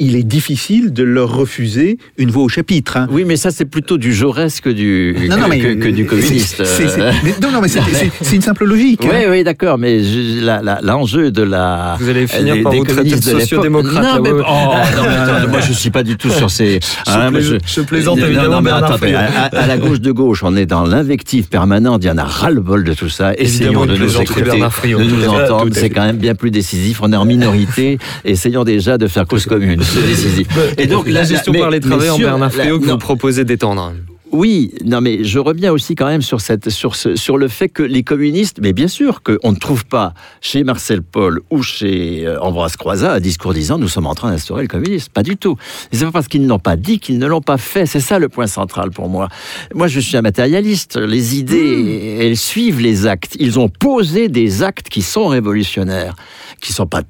[0.00, 2.96] il est difficile de leur refuser une voix au chapitre.
[2.96, 3.06] hein.
[3.12, 5.88] Oui, mais ça, c'est plutôt du Jaurès que du, Non, non, que, mais que- que
[5.88, 6.64] du communiste.
[6.64, 9.04] c'est- c'est- Euh, mais- non, non, mais c'est- c'est c'est une simple logique.
[9.04, 9.10] hein.
[9.12, 11.96] Oui, oui, d'accord, mais je- la- la- l'enjeu de la.
[12.00, 14.34] Vous allez finir des- par des vous traiter de sociodémocrate, Non, mais, oh,
[14.96, 16.80] non, mais attends, moi, je suis pas du tout sur ces.
[17.06, 19.16] hein, moi, plais- je plaisante, Non, évidemment, Non, mais Friot.
[19.16, 22.02] à, à la gauche de gauche, on est dans l'invective permanente.
[22.02, 23.32] Il y en a ras-le-bol de tout ça.
[23.38, 25.68] Essayons de nous écouter, de nous entendre.
[25.72, 26.98] C'est quand même bien plus décisif.
[27.00, 27.98] On est en minorité.
[28.24, 29.82] Essayons déjà de faire cause commune.
[30.06, 30.48] Décisif.
[30.78, 33.92] Et donc, la gestion par les travailleurs, Bernard Friot, que non, vous proposez d'étendre.
[34.32, 37.68] oui, non, mais je reviens aussi quand même sur, cette, sur, ce, sur le fait
[37.68, 42.26] que les communistes, mais bien sûr qu'on ne trouve pas chez Marcel Paul ou chez
[42.26, 45.12] euh, Ambroise Croizat un discours disant nous sommes en train d'instaurer le communisme.
[45.12, 45.56] Pas du tout.
[45.92, 47.86] C'est pas parce qu'ils ne l'ont pas dit qu'ils ne l'ont pas fait.
[47.86, 49.28] C'est ça le point central pour moi.
[49.74, 50.96] Moi, je suis un matérialiste.
[50.96, 53.36] Les idées, elles suivent les actes.
[53.38, 56.16] Ils ont posé des actes qui sont révolutionnaires,
[56.60, 57.02] qui sont pas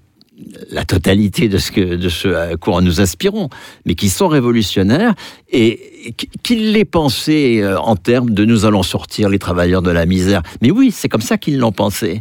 [0.70, 3.49] la totalité de ce, que, de ce à quoi nous aspirons,
[3.87, 5.14] mais qui sont révolutionnaires
[5.51, 9.91] et qui- qu'ils l'aient pensé euh, en termes de nous allons sortir les travailleurs de
[9.93, 10.43] la misère.
[10.61, 12.20] Mais oui, c'est comme ça qu'ils l'ont pensé.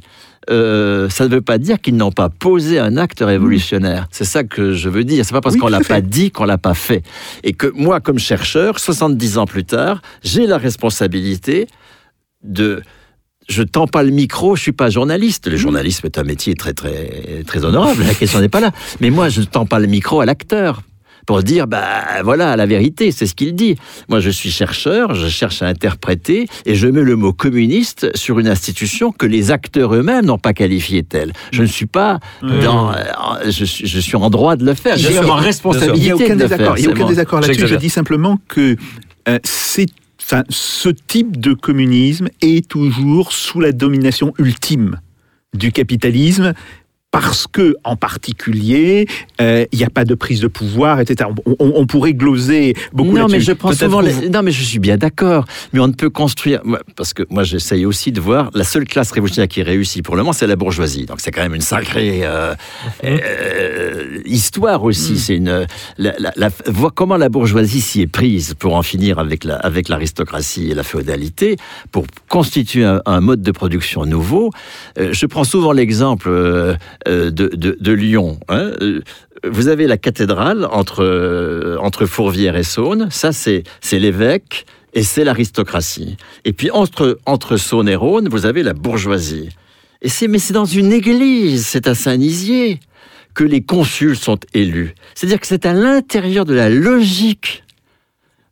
[0.49, 4.07] Euh, ça ne veut pas dire qu'ils n'ont pas posé un acte révolutionnaire.
[4.11, 5.25] C'est ça que je veux dire.
[5.25, 7.01] C'est pas parce Oui, qu'on l'a pas dit qu'on l'a pas fait.
[7.43, 11.67] Et que moi, comme chercheur, 70 ans plus tard, j'ai la responsabilité
[12.43, 12.81] de
[13.47, 15.47] je tends pas le micro, je suis pas journaliste.
[15.47, 18.03] Le journalisme est un métier très très très honorable.
[18.03, 18.71] La question n'est pas là.
[19.01, 20.81] Mais moi, je ne tends pas le micro à l'acteur
[21.25, 23.75] pour dire bah voilà la vérité, c'est ce qu'il dit.
[24.09, 28.39] Moi, je suis chercheur, je cherche à interpréter et je mets le mot communiste sur
[28.39, 31.33] une institution que les acteurs eux-mêmes n'ont pas qualifiée telle.
[31.51, 32.95] Je ne suis pas dans, euh,
[33.45, 34.97] je suis, je suis en droit de le faire.
[34.97, 36.77] J'ai ma Il n'y responsabilité a aucun désaccord.
[36.77, 37.67] Il y a aucun désaccord là-dessus.
[37.67, 38.75] Je dis simplement que
[39.29, 39.87] euh, c'est,
[40.49, 44.99] ce type de communisme est toujours sous la domination ultime
[45.53, 46.53] du capitalisme.
[47.13, 49.07] Parce que, en particulier,
[49.39, 51.29] euh, il n'y a pas de prise de pouvoir, etc.
[51.45, 54.01] On, on- on pourrait gloser beaucoup non, mais je prends souvent.
[54.01, 55.45] les- Non, mais je suis bien d'accord.
[55.73, 56.61] Mais on ne peut construire.
[56.95, 60.23] Parce que moi, j'essaye aussi de voir la seule classe révolutionnaire qui réussit pour le
[60.23, 61.05] moment, c'est la bourgeoisie.
[61.05, 62.55] Donc c'est quand même une sacrée euh,
[63.03, 65.17] euh, histoire aussi.
[65.19, 65.65] C'est une.
[65.97, 69.55] La, la- la- voir comment la bourgeoisie s'y est prise pour en finir avec la
[69.57, 71.57] avec l'aristocratie et la féodalité,
[71.91, 74.49] pour constituer un, un mode de production nouveau.
[74.97, 76.29] Je prends souvent l'exemple
[77.07, 78.39] de, de, Lyon.
[78.49, 78.71] hein.
[78.81, 79.01] Euh,
[79.45, 85.03] vous avez la cathédrale entre, euh, entre Fourvière et Saône, ça c'est c'est l'évêque et
[85.03, 86.17] c'est l'aristocratie.
[86.45, 89.49] Et puis entre, entre Saône et Rhône, vous avez la bourgeoisie.
[90.01, 92.79] Et c'est mais c'est dans une église, c'est à Saint-Nizier
[93.33, 94.93] que les consuls sont élus.
[95.15, 97.62] C'est-à-dire que c'est à l'intérieur de la logique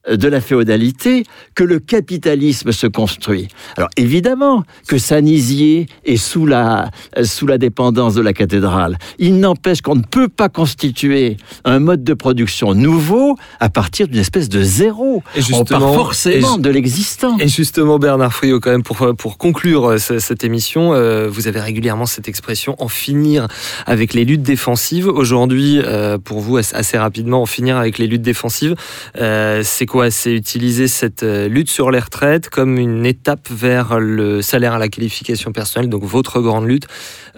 [0.09, 1.25] de la féodalité
[1.55, 3.47] que le capitalisme se construit.
[3.77, 8.97] Alors évidemment que Saint-Nizier est sous la, euh, sous la dépendance de la cathédrale.
[9.19, 14.19] Il n'empêche qu'on ne peut pas constituer un mode de production nouveau à partir d'une
[14.19, 15.21] espèce de zéro.
[15.35, 17.37] Et On part justement- forcément et- de l'existant.
[17.39, 21.47] Et justement, Bernard Friot, quand même, pour, pour conclure euh, ce- cette émission, euh, vous
[21.47, 23.47] avez régulièrement cette expression en finir
[23.85, 25.07] avec les luttes défensives.
[25.07, 28.75] Aujourd'hui, euh, pour vous, assez- assez rapidement, en finir avec les luttes défensives,
[29.19, 34.41] euh, c'est C'est utiliser cette euh, lutte sur les retraites comme une étape vers le
[34.41, 36.87] salaire à la qualification personnelle, donc votre grande lutte,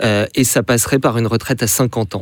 [0.01, 2.21] euh, et ça passerait par une retraite à 50 ans.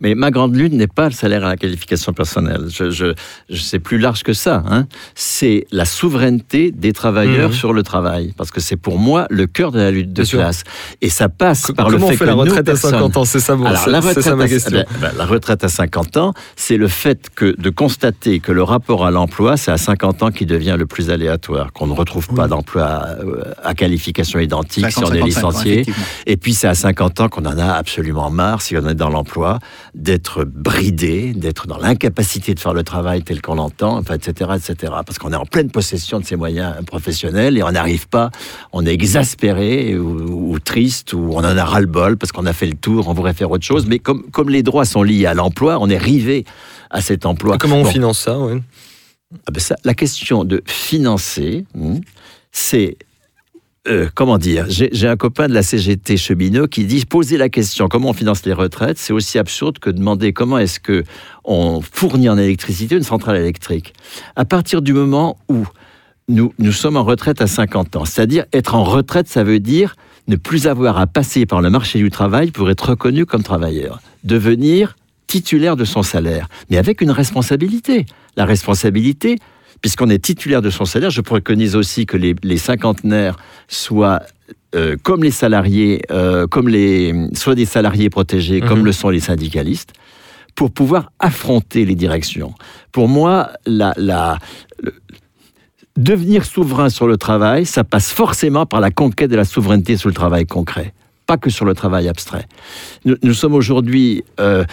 [0.00, 2.66] Mais ma grande lutte n'est pas le salaire à la qualification personnelle.
[2.68, 3.14] Je, je,
[3.50, 4.62] je c'est plus large que ça.
[4.70, 4.86] Hein.
[5.14, 7.54] C'est la souveraineté des travailleurs Mhm.
[7.54, 10.24] sur le travail, parce que c'est pour moi le cœur de la lutte de Bien
[10.24, 10.38] sûr.
[10.40, 10.62] classe.
[11.00, 13.24] Et ça passe par le on fait fait que la retraite à personnes- 50 ans?
[13.24, 14.84] C'est ça, bon, Alors, la c'est retraite, ça ma à, question.
[15.00, 19.04] ben, la retraite à 50 ans, c'est le fait que de constater que le rapport
[19.04, 22.46] à l'emploi, c'est à 50 ans qui devient le plus aléatoire, qu'on ne retrouve pas
[22.48, 25.86] d'emploi euh, à qualification identique si 50, on est 55 ans, licencié.
[26.26, 29.10] Et puis c'est à 50 ans qu'on en a absolument marre, si on est dans
[29.10, 29.58] l'emploi,
[29.94, 34.92] d'être bridé, d'être dans l'incapacité de faire le travail tel qu'on l'entend, enfin, etc., etc.
[35.06, 38.30] Parce qu'on est en pleine possession de ses moyens professionnels et on n'arrive pas,
[38.72, 42.66] on est exaspéré ou, ou triste ou on en a ras-le-bol parce qu'on a fait
[42.66, 43.86] le tour, on voudrait faire autre chose.
[43.86, 46.44] Mais comme, comme les droits sont liés à l'emploi, on est rivé
[46.90, 47.58] à cet emploi.
[47.58, 47.90] Comment on Bon.
[47.90, 48.60] finance ça ouais?
[49.46, 51.98] Ah ben ça, la question de financer, hmm,
[52.50, 52.96] c'est
[53.88, 57.88] euh, comment dire J'ai un copain de la CGT cheminot qui dit poser la question
[57.88, 61.04] comment on finance les retraites, c'est aussi absurde que demander comment est-ce que
[61.44, 63.94] on fournit en électricité une centrale électrique.
[64.36, 65.66] À partir du moment où
[66.28, 69.96] nous, nous sommes en retraite à 50 ans, c'est-à-dire être en retraite, ça veut dire
[70.26, 74.00] ne plus avoir à passer par le marché du travail pour être reconnu comme travailleur,
[74.24, 78.06] devenir titulaire de son salaire, mais avec une responsabilité.
[78.36, 79.38] La responsabilité,
[79.80, 83.36] puisqu'on est titulaire de son salaire, je préconise aussi que les, les cinquantenaires
[83.68, 84.20] soient
[84.74, 88.84] euh, comme les salariés, euh, comme les, soit des salariés protégés, comme Mhm.
[88.86, 89.92] le sont les syndicalistes,
[90.54, 92.52] pour pouvoir affronter les directions.
[92.92, 94.38] Pour moi, la, la,
[94.82, 94.92] le-
[95.96, 100.08] devenir souverain sur le travail, ça passe forcément par la conquête de la souveraineté sur
[100.08, 100.92] le travail concret,
[101.28, 102.46] pas que sur le travail abstrait.
[103.04, 104.64] Nous, sommes aujourd'hui, euh,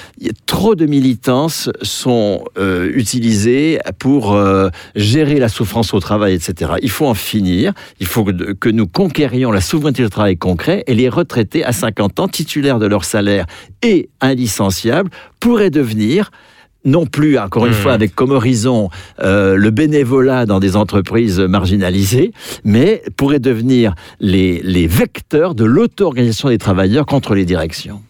[0.45, 6.75] trop de militances sont euh, utilisées pour euh, gérer la souffrance au travail, etc.
[6.81, 7.73] Il faut en finir.
[7.99, 11.73] Il faut que, que nous conquérions la souveraineté du travail concret et les retraités à
[11.73, 13.45] 50 ans, titulaires de leur salaire
[13.83, 15.09] et indissociables,
[15.41, 16.31] pourraient devenir
[16.85, 17.75] non plus, encore une Mmh.
[17.75, 18.89] fois, avec comme horizon
[19.21, 22.31] euh, le bénévolat dans des entreprises marginalisées,
[22.63, 28.01] mais pourraient devenir les, les vecteurs de l'auto-organisation des travailleurs contre les directions.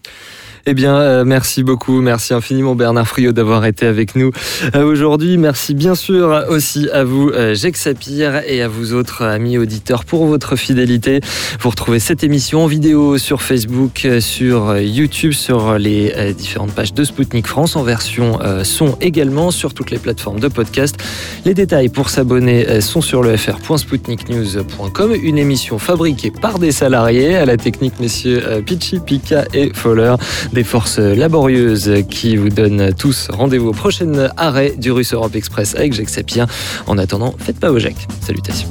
[0.67, 4.31] Eh bien, euh, merci beaucoup, merci infiniment Bernard Friot d'avoir été avec nous
[4.73, 5.37] euh, aujourd'hui.
[5.37, 10.05] Merci bien sûr aussi à vous, euh, Jacques Sapir, et à vous autres amis auditeurs
[10.05, 11.19] pour votre fidélité.
[11.59, 17.03] Vous retrouvez cette émission en vidéo sur Facebook, sur YouTube, sur les différentes pages de
[17.03, 20.97] Spoutnik France, en version son également sur toutes les plateformes de podcast.
[21.45, 25.13] Les détails pour s'abonner sont sur le fr.spoutniknews.com.
[25.21, 30.15] Une émission fabriquée par des salariés à la technique, messieurs Pichi, Pika et Foller
[30.55, 35.75] des forces laborieuses qui vous donnent tous rendez-vous au prochain arrêt du Russe Europe Express
[35.75, 36.47] avec Jacques Sapir.
[36.87, 38.07] En attendant, faites pas au Jacques.
[38.21, 38.69] Salutations.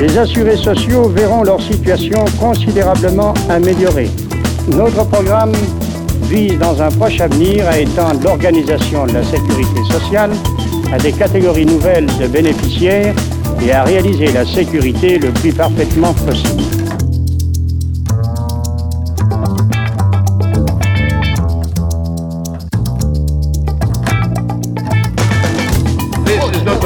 [0.00, 4.10] Les assurés sociaux verront leur situation considérablement améliorée.
[4.68, 5.52] Notre programme
[6.30, 10.30] vise dans un proche avenir à étendre l'organisation de la sécurité sociale
[10.92, 13.14] à des catégories nouvelles de bénéficiaires
[13.60, 16.62] et à réaliser la sécurité le plus parfaitement possible.